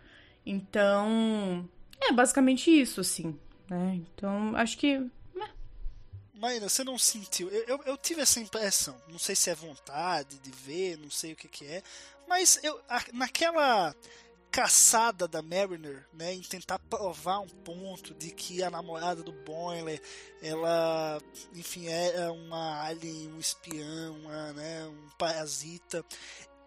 Então, 0.46 1.68
é 2.00 2.10
basicamente 2.12 2.70
isso, 2.70 3.02
assim, 3.02 3.38
né? 3.68 4.00
Então, 4.14 4.56
acho 4.56 4.78
que 4.78 5.06
Maíra, 6.42 6.68
você 6.68 6.82
não 6.82 6.98
sentiu? 6.98 7.48
Eu, 7.50 7.62
eu, 7.68 7.82
eu 7.86 7.96
tive 7.96 8.20
essa 8.20 8.40
impressão. 8.40 9.00
Não 9.06 9.16
sei 9.16 9.36
se 9.36 9.48
é 9.48 9.54
vontade 9.54 10.40
de 10.40 10.50
ver, 10.50 10.98
não 10.98 11.08
sei 11.08 11.34
o 11.34 11.36
que, 11.36 11.46
que 11.46 11.64
é. 11.64 11.84
Mas 12.26 12.58
eu, 12.64 12.80
naquela 13.12 13.94
caçada 14.50 15.28
da 15.28 15.40
Mariner, 15.40 16.04
né, 16.12 16.34
em 16.34 16.42
tentar 16.42 16.80
provar 16.80 17.38
um 17.38 17.48
ponto 17.48 18.12
de 18.12 18.32
que 18.32 18.60
a 18.60 18.68
namorada 18.68 19.22
do 19.22 19.30
Boiler, 19.30 20.02
ela, 20.42 21.22
enfim, 21.54 21.86
é 21.86 22.28
uma 22.28 22.86
alien, 22.86 23.32
um 23.32 23.38
espião, 23.38 24.16
uma, 24.16 24.52
né, 24.52 24.84
um 24.86 25.10
parasita. 25.16 26.04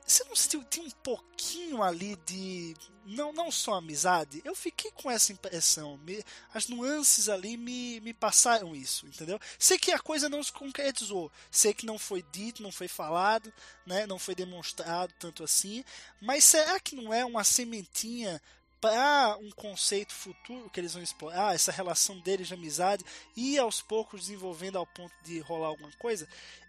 Você 0.06 0.24
não 0.26 0.36
sentiu 0.36 0.64
tem 0.64 0.84
um 0.86 0.90
pouquinho 1.04 1.82
ali 1.82 2.16
de 2.28 2.76
não 3.06 3.34
não 3.34 3.52
só 3.52 3.74
amizade? 3.74 4.42
Eu 4.46 4.56
fiquei 4.56 4.92
com 4.92 5.10
essa 5.10 5.32
impressão. 5.32 5.98
Me- 5.98 6.24
as 6.54 6.68
nuances 6.68 7.28
ali 7.28 7.58
me, 7.58 8.00
me 8.02 8.14
passaram 8.14 8.76
isso, 8.76 9.08
entendeu? 9.08 9.40
Sei 9.58 9.80
que 9.80 9.92
a 9.92 10.00
coisa 10.00 10.30
não 10.30 10.44
se 10.44 10.52
concretizou, 10.52 11.32
sei 11.50 11.74
que 11.74 11.86
não 11.88 11.98
foi 11.98 12.24
dito, 12.32 12.62
não 12.62 12.72
foi 12.72 12.88
falado, 12.88 13.52
né? 13.86 14.06
Não 14.06 14.20
foi 14.20 14.36
demonstrado 14.36 15.12
tanto 15.20 15.44
assim, 15.44 15.84
mas 16.22 16.44
será 16.44 16.80
que 16.80 16.96
não 16.96 17.12
é 17.14 17.26
uma 17.26 17.44
sementinha 17.44 18.40
para 18.80 19.38
um 19.38 19.50
conceito 19.52 20.14
futuro 20.14 20.70
que 20.70 20.80
eles 20.80 20.94
vão 20.94 21.02
explorar, 21.02 21.56
essa 21.56 21.72
relação 21.72 22.20
deles 22.20 22.48
de 22.48 22.54
amizade 22.54 23.04
e 23.36 23.58
aos 23.58 23.82
poucos 23.82 24.22
desenvolvendo 24.22 24.78
ao 24.78 24.86
ponto 24.86 25.14
de 25.24 25.40
rolar 25.40 25.70
alguma 25.70 25.92
coisa? 25.94 26.28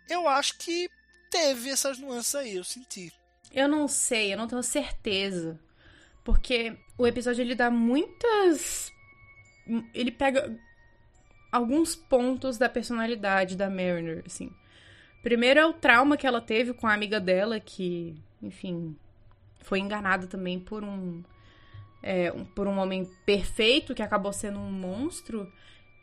Eu 0.09 0.27
acho 0.27 0.57
que 0.57 0.89
teve 1.31 1.69
essas 1.69 1.99
nuances 1.99 2.35
aí, 2.35 2.57
eu 2.57 2.65
senti. 2.65 3.13
Eu 3.53 3.69
não 3.69 3.89
sei, 3.89 4.33
eu 4.33 4.39
não 4.39 4.47
tenho 4.49 4.63
certeza. 4.63 5.59
Porque 6.25 6.77
o 6.99 7.07
episódio 7.07 7.43
ele 7.43 7.55
dá 7.55 7.71
muitas. 7.71 8.93
Ele 9.95 10.11
pega 10.11 10.57
alguns 11.51 11.95
pontos 11.97 12.59
da 12.59 12.69
personalidade 12.69 13.57
da 13.57 13.69
Mariner, 13.71 14.23
assim. 14.27 14.51
Primeiro 15.23 15.59
é 15.61 15.67
o 15.67 15.73
trauma 15.73 16.17
que 16.17 16.27
ela 16.27 16.41
teve 16.41 16.73
com 16.73 16.87
a 16.87 16.95
amiga 16.95 17.19
dela, 17.19 17.59
que, 17.59 18.15
enfim, 18.43 18.97
foi 19.63 19.79
enganada 19.81 20.27
também 20.27 20.59
por 20.61 20.85
um. 20.85 21.23
é, 22.03 22.31
um- 22.33 22.45
por 22.45 22.67
um 22.69 22.79
homem 22.79 23.05
perfeito 23.25 23.95
que 23.95 24.03
acabou 24.03 24.33
sendo 24.33 24.59
um 24.61 24.71
monstro. 24.71 25.51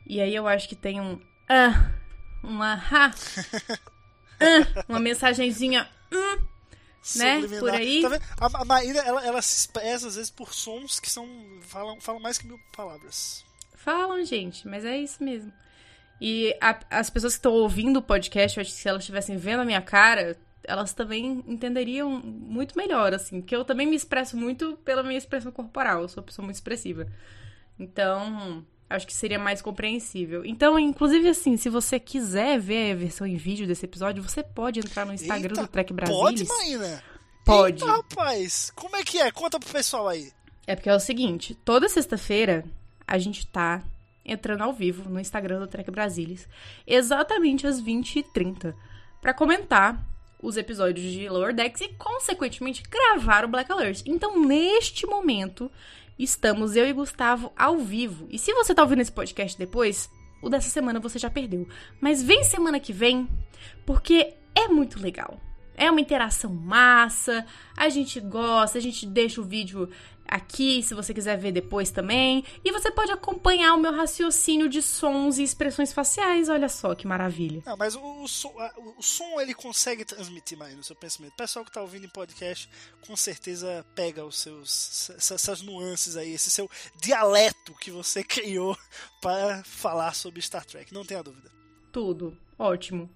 E 0.06 0.20
aí 0.20 0.34
eu 0.34 0.46
acho 0.46 0.68
que 0.68 0.74
tem 0.76 1.00
um. 1.00 1.18
Ah, 1.48 1.90
uma. 2.42 2.74
Ah, 2.92 3.10
ah, 4.40 4.84
uma 4.88 4.98
mensagenzinha. 5.00 5.88
Né? 7.16 7.40
Subliminar. 7.42 7.60
Por 7.60 7.74
aí. 7.74 8.02
Tá 8.02 8.20
a, 8.40 8.62
a 8.62 8.64
Maíra, 8.64 8.98
ela, 9.00 9.26
ela 9.26 9.42
se 9.42 9.58
expressa 9.58 10.08
às 10.08 10.16
vezes 10.16 10.30
por 10.30 10.54
sons 10.54 10.98
que 10.98 11.10
são 11.10 11.26
falam, 11.60 12.00
falam 12.00 12.20
mais 12.20 12.38
que 12.38 12.46
mil 12.46 12.58
palavras. 12.76 13.44
Falam, 13.74 14.24
gente, 14.24 14.66
mas 14.66 14.84
é 14.84 14.96
isso 14.96 15.22
mesmo. 15.22 15.52
E 16.20 16.56
a- 16.60 16.80
as 16.90 17.10
pessoas 17.10 17.34
que 17.34 17.38
estão 17.38 17.52
ouvindo 17.52 17.98
o 17.98 18.02
podcast, 18.02 18.56
eu 18.56 18.62
acho 18.62 18.70
que 18.70 18.76
se 18.78 18.88
elas 18.88 19.02
estivessem 19.02 19.36
vendo 19.36 19.60
a 19.60 19.64
minha 19.64 19.82
cara, 19.82 20.38
elas 20.62 20.94
também 20.94 21.44
entenderiam 21.46 22.08
muito 22.10 22.78
melhor, 22.78 23.12
assim. 23.12 23.42
Porque 23.42 23.54
eu 23.54 23.64
também 23.64 23.86
me 23.86 23.96
expresso 23.96 24.34
muito 24.36 24.78
pela 24.84 25.02
minha 25.02 25.18
expressão 25.18 25.52
corporal. 25.52 26.02
Eu 26.02 26.08
sou 26.08 26.22
uma 26.22 26.26
pessoa 26.26 26.44
muito 26.44 26.56
expressiva. 26.56 27.06
Então, 27.78 28.64
acho 28.94 29.06
que 29.06 29.12
seria 29.12 29.38
mais 29.38 29.60
compreensível. 29.60 30.44
Então, 30.44 30.78
inclusive, 30.78 31.28
assim, 31.28 31.56
se 31.56 31.68
você 31.68 31.98
quiser 31.98 32.58
ver 32.58 32.92
a 32.92 32.96
versão 32.96 33.26
em 33.26 33.36
vídeo 33.36 33.66
desse 33.66 33.84
episódio, 33.84 34.22
você 34.22 34.42
pode 34.42 34.80
entrar 34.80 35.04
no 35.04 35.12
Instagram 35.12 35.50
Eita, 35.50 35.62
do 35.62 35.68
Trek 35.68 35.92
Brasilis. 35.92 36.20
Pode, 36.20 36.44
Maíra? 36.44 37.02
Pode. 37.44 37.82
Eita, 37.82 37.96
rapaz, 37.96 38.72
como 38.74 38.96
é 38.96 39.02
que 39.02 39.18
é? 39.18 39.30
Conta 39.30 39.58
pro 39.58 39.68
pessoal 39.68 40.08
aí. 40.08 40.32
É 40.66 40.74
porque 40.74 40.88
é 40.88 40.94
o 40.94 41.00
seguinte, 41.00 41.54
toda 41.64 41.88
sexta-feira 41.88 42.64
a 43.06 43.18
gente 43.18 43.46
tá 43.46 43.82
entrando 44.24 44.62
ao 44.62 44.72
vivo 44.72 45.08
no 45.10 45.20
Instagram 45.20 45.60
do 45.60 45.66
Trek 45.66 45.90
Brasilis, 45.90 46.48
exatamente 46.86 47.66
às 47.66 47.82
20h30, 47.82 48.74
pra 49.20 49.34
comentar 49.34 50.02
os 50.40 50.56
episódios 50.56 51.12
de 51.12 51.28
Lower 51.28 51.54
Decks 51.54 51.80
e, 51.80 51.88
consequentemente, 51.88 52.82
gravar 52.82 53.44
o 53.44 53.48
Black 53.48 53.70
Alert. 53.70 54.02
Então, 54.06 54.40
neste 54.40 55.06
momento, 55.06 55.70
estamos 56.18 56.76
eu 56.76 56.86
e 56.86 56.92
Gustavo 56.92 57.52
ao 57.56 57.78
vivo. 57.78 58.26
E 58.30 58.38
se 58.38 58.52
você 58.52 58.74
tá 58.74 58.82
ouvindo 58.82 59.02
esse 59.02 59.12
podcast 59.12 59.58
depois, 59.58 60.10
o 60.42 60.48
dessa 60.48 60.68
semana 60.68 61.00
você 61.00 61.18
já 61.18 61.30
perdeu. 61.30 61.66
Mas 62.00 62.22
vem 62.22 62.44
semana 62.44 62.78
que 62.78 62.92
vem, 62.92 63.28
porque 63.86 64.34
é 64.54 64.68
muito 64.68 65.00
legal. 65.00 65.40
É 65.76 65.90
uma 65.90 66.00
interação 66.00 66.54
massa, 66.54 67.44
a 67.76 67.88
gente 67.88 68.20
gosta, 68.20 68.78
a 68.78 68.80
gente 68.80 69.06
deixa 69.06 69.40
o 69.40 69.44
vídeo 69.44 69.88
aqui, 70.26 70.82
se 70.82 70.94
você 70.94 71.12
quiser 71.14 71.36
ver 71.38 71.52
depois 71.52 71.90
também. 71.90 72.44
E 72.64 72.72
você 72.72 72.90
pode 72.90 73.12
acompanhar 73.12 73.74
o 73.74 73.78
meu 73.80 73.92
raciocínio 73.92 74.68
de 74.68 74.80
sons 74.82 75.38
e 75.38 75.42
expressões 75.42 75.92
faciais. 75.92 76.48
Olha 76.48 76.68
só 76.68 76.94
que 76.94 77.06
maravilha. 77.06 77.62
Não, 77.66 77.76
mas 77.76 77.94
o, 77.94 78.22
o 78.22 78.28
som, 78.28 78.52
o 78.96 79.02
som 79.02 79.40
ele 79.40 79.54
consegue 79.54 80.04
transmitir 80.04 80.56
mais 80.58 80.74
no 80.76 80.82
seu 80.82 80.96
pensamento. 80.96 81.32
O 81.32 81.36
pessoal 81.36 81.64
que 81.64 81.70
tá 81.72 81.80
ouvindo 81.82 82.06
em 82.06 82.08
podcast 82.10 82.68
com 83.06 83.16
certeza 83.16 83.84
pega 83.94 84.24
os 84.24 84.38
seus 84.38 85.10
essa- 85.10 85.34
essas 85.34 85.62
nuances 85.62 86.16
aí, 86.16 86.32
esse 86.32 86.50
seu 86.50 86.68
dialeto 87.00 87.74
que 87.80 87.90
você 87.90 88.22
criou 88.24 88.76
para 89.20 89.62
falar 89.64 90.14
sobre 90.14 90.40
Star 90.42 90.64
Trek, 90.64 90.92
não 90.92 91.04
tenha 91.04 91.22
dúvida. 91.22 91.50
Tudo. 91.92 92.36
Ótimo. 92.58 93.08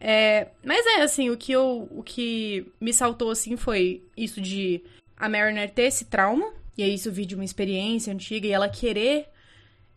É, 0.00 0.48
mas 0.64 0.84
é 0.86 1.02
assim, 1.02 1.30
o 1.30 1.36
que 1.36 1.52
eu, 1.52 1.88
o 1.90 2.02
que 2.02 2.66
me 2.80 2.92
saltou 2.92 3.30
assim 3.30 3.56
foi 3.56 4.02
isso 4.16 4.40
de 4.40 4.82
a 5.16 5.28
Mariner 5.28 5.70
ter 5.70 5.84
esse 5.84 6.06
trauma, 6.06 6.52
e 6.76 6.82
aí 6.82 6.94
isso 6.94 7.12
vir 7.12 7.26
de 7.26 7.34
uma 7.34 7.44
experiência 7.44 8.12
antiga 8.12 8.46
e 8.46 8.52
ela 8.52 8.68
querer 8.68 9.28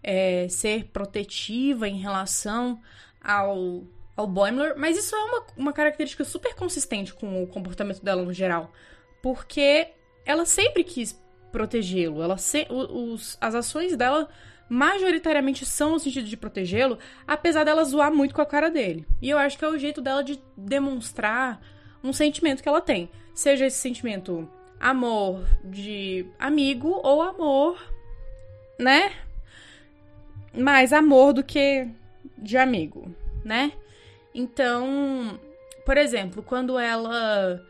é, 0.03 0.47
ser 0.47 0.85
protetiva 0.85 1.87
em 1.87 1.97
relação 1.97 2.79
ao, 3.21 3.83
ao 4.15 4.27
Boimler, 4.27 4.75
mas 4.77 4.97
isso 4.97 5.15
é 5.15 5.23
uma, 5.23 5.43
uma 5.57 5.73
característica 5.73 6.23
super 6.23 6.55
consistente 6.55 7.13
com 7.13 7.43
o 7.43 7.47
comportamento 7.47 8.03
dela 8.03 8.23
no 8.23 8.33
geral, 8.33 8.71
porque 9.21 9.89
ela 10.25 10.45
sempre 10.45 10.83
quis 10.83 11.19
protegê-lo, 11.51 12.21
ela 12.21 12.37
se, 12.37 12.67
os, 12.69 13.37
as 13.41 13.55
ações 13.55 13.95
dela 13.95 14.29
majoritariamente 14.69 15.65
são 15.65 15.91
no 15.91 15.99
sentido 15.99 16.27
de 16.27 16.37
protegê-lo, 16.37 16.99
apesar 17.25 17.63
dela 17.63 17.83
zoar 17.85 18.13
muito 18.13 18.35
com 18.35 18.41
a 18.41 18.45
cara 18.45 18.69
dele. 18.69 19.07
E 19.21 19.29
eu 19.29 19.37
acho 19.37 19.57
que 19.57 19.63
é 19.63 19.67
o 19.67 19.77
jeito 19.77 20.01
dela 20.01 20.23
de 20.23 20.41
demonstrar 20.57 21.61
um 22.03 22.11
sentimento 22.11 22.61
que 22.61 22.67
ela 22.67 22.81
tem. 22.81 23.09
Seja 23.33 23.65
esse 23.65 23.77
sentimento 23.77 24.49
amor 24.79 25.45
de 25.63 26.25
amigo 26.39 26.99
ou 27.03 27.21
amor, 27.21 27.81
né? 28.79 29.11
Mais 30.53 30.93
amor 30.93 31.33
do 31.33 31.43
que 31.43 31.87
de 32.37 32.57
amigo, 32.57 33.13
né? 33.43 33.71
Então, 34.33 35.39
por 35.85 35.97
exemplo, 35.97 36.43
quando 36.43 36.77
ela 36.77 37.61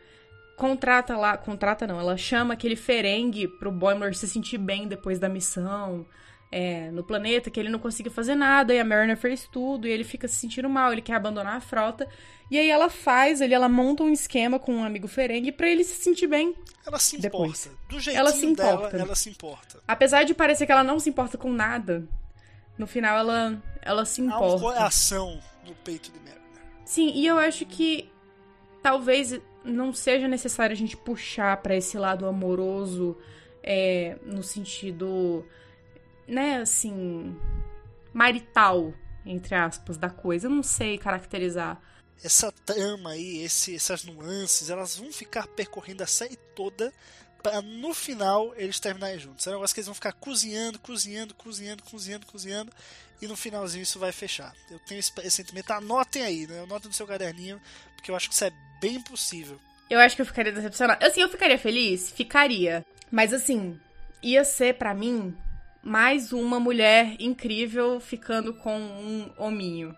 contrata 0.58 1.16
lá, 1.16 1.38
contrata 1.38 1.86
não, 1.86 2.00
ela 2.00 2.18
chama 2.18 2.54
aquele 2.54 2.76
Ferengue 2.76 3.48
pro 3.48 3.72
Boimler 3.72 4.16
se 4.16 4.28
sentir 4.28 4.58
bem 4.58 4.88
depois 4.88 5.20
da 5.20 5.30
missão 5.30 6.06
é, 6.52 6.90
no 6.92 7.04
planeta, 7.04 7.50
que 7.50 7.60
ele 7.60 7.70
não 7.70 7.80
conseguia 7.80 8.12
fazer 8.12 8.36
nada, 8.36 8.74
e 8.74 8.80
a 8.80 8.86
Mariner 8.86 9.18
fez 9.18 9.48
tudo, 9.52 9.88
e 9.88 9.92
ele 9.92 10.04
fica 10.04 10.28
se 10.28 10.36
sentindo 10.36 10.70
mal, 10.70 10.92
ele 10.94 11.02
quer 11.02 11.16
abandonar 11.16 11.56
a 11.58 11.62
frota. 11.62 12.08
E 12.50 12.58
aí 12.58 12.70
ela 12.70 12.90
faz, 12.90 13.42
ali, 13.42 13.54
ela 13.54 13.68
monta 13.68 14.04
um 14.04 14.10
esquema 14.12 14.58
com 14.58 14.74
um 14.76 14.84
amigo 14.84 15.08
Ferengue 15.08 15.52
pra 15.52 15.68
ele 15.70 15.84
se 15.84 16.02
sentir 16.02 16.28
bem. 16.28 16.56
Ela 16.86 16.98
se 17.00 17.18
importa. 17.18 17.30
Depois. 17.38 17.72
Do 17.90 18.00
jeitinho 18.00 18.20
Ela 18.22 18.32
se 18.32 18.46
importa. 18.46 18.90
dela, 18.92 19.04
ela 19.04 19.16
se 19.16 19.30
importa. 19.30 19.80
Apesar 19.86 20.24
de 20.24 20.34
parecer 20.34 20.66
que 20.66 20.72
ela 20.72 20.84
não 20.86 21.00
se 21.00 21.10
importa 21.10 21.38
com 21.38 21.52
nada, 21.52 22.08
no 22.78 22.88
final 22.88 23.18
ela, 23.18 23.62
ela 23.82 24.06
se 24.06 24.22
Há 24.22 24.24
um 24.24 24.28
importa. 24.28 24.60
coração 24.62 25.42
no 25.68 25.76
peito 25.76 26.10
de 26.12 26.20
Mariner. 26.20 26.38
Sim, 26.86 27.12
e 27.14 27.28
eu 27.28 27.38
acho 27.38 27.66
que 27.66 28.10
talvez 28.82 29.38
não 29.66 29.92
seja 29.92 30.30
necessário 30.30 30.74
a 30.74 30.78
gente 30.78 30.96
puxar 30.96 31.58
pra 31.58 31.76
esse 31.76 31.98
lado 31.98 32.26
amoroso 32.26 33.18
é, 33.62 34.18
no 34.26 34.42
sentido, 34.42 35.46
né, 36.28 36.58
assim, 36.58 37.36
marital, 38.14 38.94
entre 39.26 39.56
aspas, 39.56 39.98
da 39.98 40.10
coisa. 40.10 40.48
Eu 40.48 40.52
não 40.52 40.64
sei 40.64 40.98
caracterizar. 40.98 41.82
Essa 42.24 42.52
trama 42.52 43.12
aí, 43.12 43.44
esse, 43.44 43.76
essas 43.76 44.04
nuances, 44.04 44.70
elas 44.70 44.96
vão 44.96 45.12
ficar 45.12 45.48
percorrendo 45.48 46.04
a 46.04 46.08
série 46.08 46.36
toda 46.56 46.92
para 47.44 47.62
no 47.62 47.94
final 47.94 48.54
eles 48.56 48.80
terminarem 48.80 49.20
juntos. 49.20 49.46
É 49.46 49.52
um 49.52 49.54
negócio 49.54 49.74
que 49.74 49.80
eles 49.80 49.88
vão 49.88 49.96
ficar 49.96 50.14
cozinhando, 50.14 50.80
cozinhando, 50.80 51.36
cozinhando, 51.36 51.84
cozinhando, 51.84 52.26
cozinhando 52.26 52.72
e 53.22 53.28
no 53.28 53.36
finalzinho 53.36 53.84
isso 53.84 54.00
vai 54.00 54.12
fechar. 54.12 54.54
Eu 54.70 54.80
tenho 54.80 55.00
esse, 55.00 55.12
esse 55.20 55.38
sentimento. 55.38 55.72
Anotem 55.72 56.24
aí, 56.24 56.48
né? 56.48 56.62
Anotem 56.62 56.88
no 56.88 56.94
seu 56.94 57.08
caderninho, 57.08 57.62
porque 57.96 58.12
eu 58.12 58.16
acho 58.16 58.28
que 58.28 58.36
isso 58.36 58.46
é 58.46 58.52
bem 58.82 59.02
possível. 59.02 59.60
Eu 59.90 60.00
acho 60.00 60.16
que 60.16 60.22
eu 60.22 60.26
ficaria 60.26 60.52
decepcionada. 60.52 61.06
Assim, 61.06 61.22
eu 61.22 61.30
ficaria 61.30 61.58
feliz? 61.58 62.12
Ficaria. 62.12 62.86
Mas 63.12 63.34
assim, 63.34 63.80
ia 64.22 64.44
ser 64.44 64.76
para 64.76 64.94
mim 64.94 65.36
mais 65.88 66.32
uma 66.34 66.60
mulher 66.60 67.16
incrível 67.20 68.00
ficando 68.00 68.54
com 68.54 68.78
um 68.80 69.32
hominho. 69.38 69.96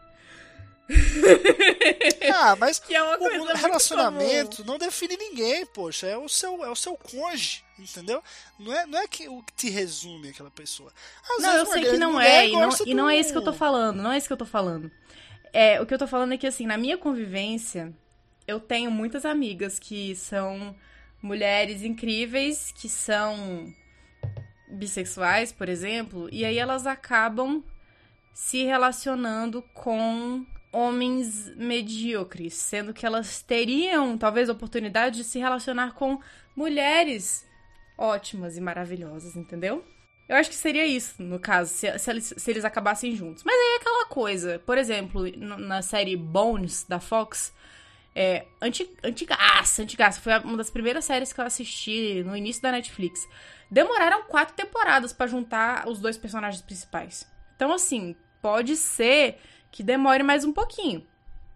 Ah, 2.34 2.56
mas 2.56 2.80
Que 2.80 2.96
é 2.96 3.02
uma 3.04 3.18
o 3.18 3.54
relacionamento 3.56 4.64
não 4.66 4.78
define 4.78 5.18
ninguém, 5.18 5.66
poxa. 5.68 6.08
É 6.08 6.18
o 6.18 6.28
seu, 6.30 6.64
é 6.64 6.70
o 6.70 6.76
seu 6.76 6.96
cônjuge, 6.96 7.64
entendeu? 7.78 8.24
Não 8.58 8.74
é, 8.74 8.86
não 8.86 9.00
é 9.00 9.08
que, 9.08 9.28
o 9.28 9.42
que 9.44 9.54
te 9.54 9.70
resume 9.70 10.30
aquela 10.30 10.50
pessoa. 10.52 10.92
Às 11.24 11.42
Não, 11.42 11.52
vezes 11.52 11.68
eu 11.68 11.74
sei 11.74 11.84
que 11.86 11.98
não 11.98 12.20
é, 12.20 12.48
e 12.48 12.52
não, 12.54 12.70
e 12.86 12.94
não 12.94 13.10
é 13.10 13.16
do- 13.16 13.20
isso 13.22 13.32
que 13.32 13.38
eu 13.38 13.44
tô 13.44 13.54
falando, 13.54 14.02
não 14.02 14.12
é 14.12 14.18
isso 14.18 14.28
que 14.28 14.34
eu 14.34 14.38
tô 14.38 14.46
falando. 14.46 14.92
É, 15.52 15.82
o 15.82 15.86
que 15.86 15.94
eu 15.94 15.98
tô 16.00 16.08
falando 16.08 16.34
é 16.34 16.38
que, 16.38 16.48
assim, 16.48 16.66
na 16.66 16.78
minha 16.78 16.98
convivência, 16.98 17.94
eu 18.48 18.60
tenho 18.60 18.92
muitas 18.92 19.26
amigas 19.26 19.80
que 19.80 20.16
são 20.16 20.76
mulheres 21.22 21.84
incríveis, 21.84 22.72
que 22.76 22.88
são 22.88 23.74
bissexuais, 24.70 25.52
por 25.52 25.68
exemplo, 25.68 26.30
e 26.32 26.46
aí 26.46 26.58
elas 26.58 26.86
acabam 26.86 27.64
se 28.34 28.64
relacionando 28.64 29.62
com 29.74 30.46
homens 30.72 31.54
medíocres, 31.56 32.54
sendo 32.54 32.94
que 32.94 33.06
elas 33.06 33.42
teriam, 33.42 34.18
talvez, 34.18 34.50
a 34.50 34.54
oportunidade 34.54 35.18
de 35.18 35.24
se 35.24 35.40
relacionar 35.40 35.94
com 35.94 36.20
mulheres 36.56 37.46
ótimas 37.98 38.56
e 38.56 38.62
maravilhosas, 38.62 39.36
entendeu? 39.36 39.84
Eu 40.28 40.36
acho 40.36 40.50
que 40.50 40.56
seria 40.56 40.86
isso, 40.86 41.22
no 41.24 41.40
caso, 41.40 41.74
se, 41.74 41.98
se 41.98 42.10
eles, 42.12 42.34
se 42.38 42.52
eles 42.52 42.64
acabassem 42.64 43.16
juntos. 43.16 43.44
Mas 43.44 43.56
aí 43.56 43.74
é 43.74 43.78
aquela 43.78 44.06
coisa, 44.06 44.60
por 44.60 44.78
exemplo, 44.78 45.24
na 45.36 45.82
série 45.82 46.16
Bones, 46.16 46.86
da 46.88 47.00
Fox, 47.00 47.52
é, 48.16 48.46
anti, 48.62 48.90
antigaça, 49.04 49.84
antigaça, 49.84 50.20
foi 50.20 50.38
uma 50.40 50.58
das 50.58 50.70
primeiras 50.70 51.06
séries 51.06 51.32
que 51.32 51.40
eu 51.40 51.46
assisti 51.46 52.24
no 52.24 52.36
início 52.36 52.62
da 52.62 52.72
Netflix. 52.72 53.28
Demoraram 53.72 54.24
quatro 54.24 54.56
temporadas 54.56 55.14
pra 55.14 55.28
juntar 55.28 55.88
os 55.88 56.00
dois 56.00 56.18
personagens 56.18 56.62
principais. 56.62 57.30
Então, 57.56 57.72
assim, 57.72 58.16
pode 58.42 58.76
ser 58.76 59.38
que 59.72 59.84
demore 59.84 60.24
mais 60.24 60.44
um 60.44 60.52
pouquinho, 60.52 61.06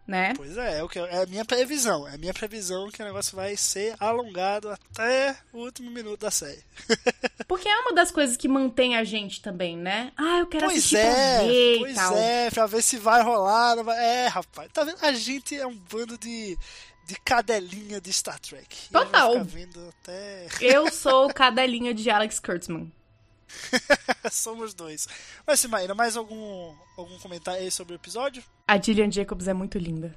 né? 0.06 0.34
Pois 0.36 0.58
é, 0.58 0.80
é, 0.80 0.84
o 0.84 0.90
que, 0.90 1.00
é 1.00 1.24
a 1.24 1.26
minha 1.26 1.46
previsão. 1.46 2.08
É 2.08 2.16
a 2.16 2.18
minha 2.18 2.34
previsão 2.34 2.90
que 2.90 3.02
o 3.02 3.06
negócio 3.06 3.36
vai 3.36 3.56
ser 3.56 3.96
alongado 4.00 4.70
até 4.70 5.36
o 5.54 5.60
último 5.60 5.90
minuto 5.90 6.20
da 6.20 6.32
série. 6.32 6.62
Porque 7.48 7.68
é 7.68 7.78
uma 7.80 7.94
das 7.94 8.12
coisas 8.12 8.36
que 8.36 8.48
mantém 8.48 8.96
a 8.96 9.04
gente 9.04 9.42
também, 9.42 9.78
né? 9.78 10.12
Ah, 10.18 10.40
eu 10.40 10.48
quero 10.48 10.66
Pois 10.66 10.80
assistir 10.80 10.98
é, 10.98 11.38
pra 11.38 11.48
ver 11.48 11.80
pois 11.80 11.96
tal. 11.96 12.18
é, 12.18 12.52
pra 12.52 12.66
ver 12.66 12.82
se 12.82 12.98
vai 12.98 13.24
rolar. 13.24 13.82
Vai... 13.84 13.98
É, 13.98 14.28
rapaz, 14.28 14.70
tá 14.74 14.84
vendo? 14.84 14.98
A 15.02 15.14
gente 15.14 15.56
é 15.56 15.66
um 15.66 15.76
bando 15.76 16.18
de, 16.18 16.58
de 17.06 17.16
cadelinha 17.24 18.02
de 18.02 18.12
Star 18.12 18.40
Trek. 18.40 18.90
Total. 18.92 19.44
vendo 19.46 19.94
até. 20.02 20.48
Eu 20.60 20.92
sou 20.92 21.34
cadelinha 21.34 21.94
de 21.94 22.10
Alex 22.10 22.40
Kurtzman. 22.40 22.92
Somos 24.32 24.74
dois. 24.74 25.08
Mas, 25.46 25.60
Simaíra, 25.60 25.94
mais 25.94 26.16
algum, 26.18 26.76
algum 26.98 27.18
comentário 27.20 27.62
aí 27.62 27.72
sobre 27.72 27.94
o 27.94 27.98
episódio? 27.98 28.44
A 28.68 28.78
Gillian 28.82 29.12
Jacobs 29.12 29.48
é 29.48 29.54
muito 29.54 29.78
linda. 29.78 30.16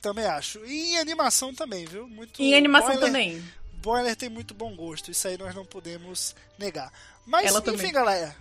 Também 0.00 0.24
acho. 0.26 0.64
E 0.66 0.92
em 0.94 0.98
animação 0.98 1.54
também, 1.54 1.84
viu? 1.86 2.06
Muito 2.08 2.40
em 2.42 2.54
animação 2.54 2.90
Boiler- 2.90 3.06
também. 3.06 3.44
Boiler 3.82 4.16
tem 4.16 4.28
muito 4.28 4.54
bom 4.54 4.74
gosto, 4.74 5.10
isso 5.10 5.26
aí 5.28 5.36
nós 5.36 5.54
não 5.54 5.64
podemos 5.64 6.34
negar. 6.58 6.92
Mas, 7.26 7.46
Ela 7.46 7.58
enfim, 7.60 7.70
também. 7.76 7.92
galera. 7.92 8.36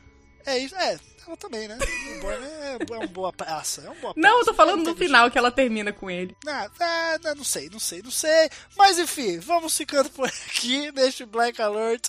É 0.46 0.58
isso, 0.58 0.76
é, 0.76 1.00
ela 1.28 1.38
também, 1.38 1.68
né? 1.68 1.78
O 2.24 2.32
é, 2.32 2.78
é 2.80 2.98
uma 2.98 3.08
boa 3.08 3.32
praça. 3.34 3.82
É 3.82 3.86
uma 3.90 3.96
boa 3.96 4.14
Não, 4.16 4.30
eu 4.30 4.36
praça, 4.36 4.52
tô 4.52 4.54
falando 4.54 4.76
no 4.78 4.82
inteligente. 4.82 5.06
final 5.08 5.32
que 5.32 5.38
ela 5.38 5.52
termina 5.52 5.92
com 5.94 6.10
ele. 6.10 6.36
Ah, 6.48 6.70
ah, 6.80 7.36
não, 7.36 7.44
sei, 7.44 7.70
não 7.70 7.80
sei, 7.80 8.02
não 8.02 8.12
sei. 8.12 8.50
Mas 8.78 8.98
enfim, 9.00 9.40
vamos 9.40 9.76
ficando 9.76 10.10
por 10.10 10.28
aqui 10.28 10.92
neste 10.94 11.26
Black 11.26 11.62
Alert. 11.62 12.08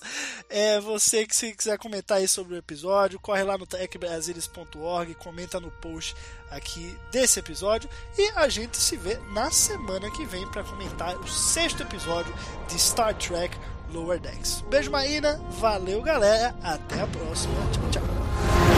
É, 0.48 0.80
você 0.80 1.26
que 1.26 1.34
se 1.34 1.52
quiser 1.54 1.78
comentar 1.78 2.18
aí 2.18 2.28
sobre 2.28 2.54
o 2.54 2.58
episódio, 2.58 3.20
corre 3.20 3.42
lá 3.42 3.56
no 3.58 3.66
techbrasilis.org, 3.66 5.14
comenta 5.14 5.60
no 5.60 5.70
post 5.70 6.14
aqui 6.50 6.96
desse 7.10 7.40
episódio 7.40 7.88
e 8.16 8.30
a 8.36 8.48
gente 8.48 8.76
se 8.76 8.96
vê 8.96 9.18
na 9.32 9.50
semana 9.50 10.10
que 10.10 10.24
vem 10.24 10.46
para 10.50 10.62
comentar 10.62 11.16
o 11.16 11.26
sexto 11.28 11.82
episódio 11.82 12.32
de 12.68 12.78
Star 12.78 13.14
Trek 13.14 13.56
Lower 13.92 14.20
Decks. 14.20 14.62
Beijo, 14.68 14.90
Maína, 14.90 15.40
valeu, 15.50 16.00
galera, 16.02 16.54
até 16.62 17.00
a 17.00 17.06
próxima. 17.06 17.54
Tchau, 17.72 17.90
tchau. 17.90 18.73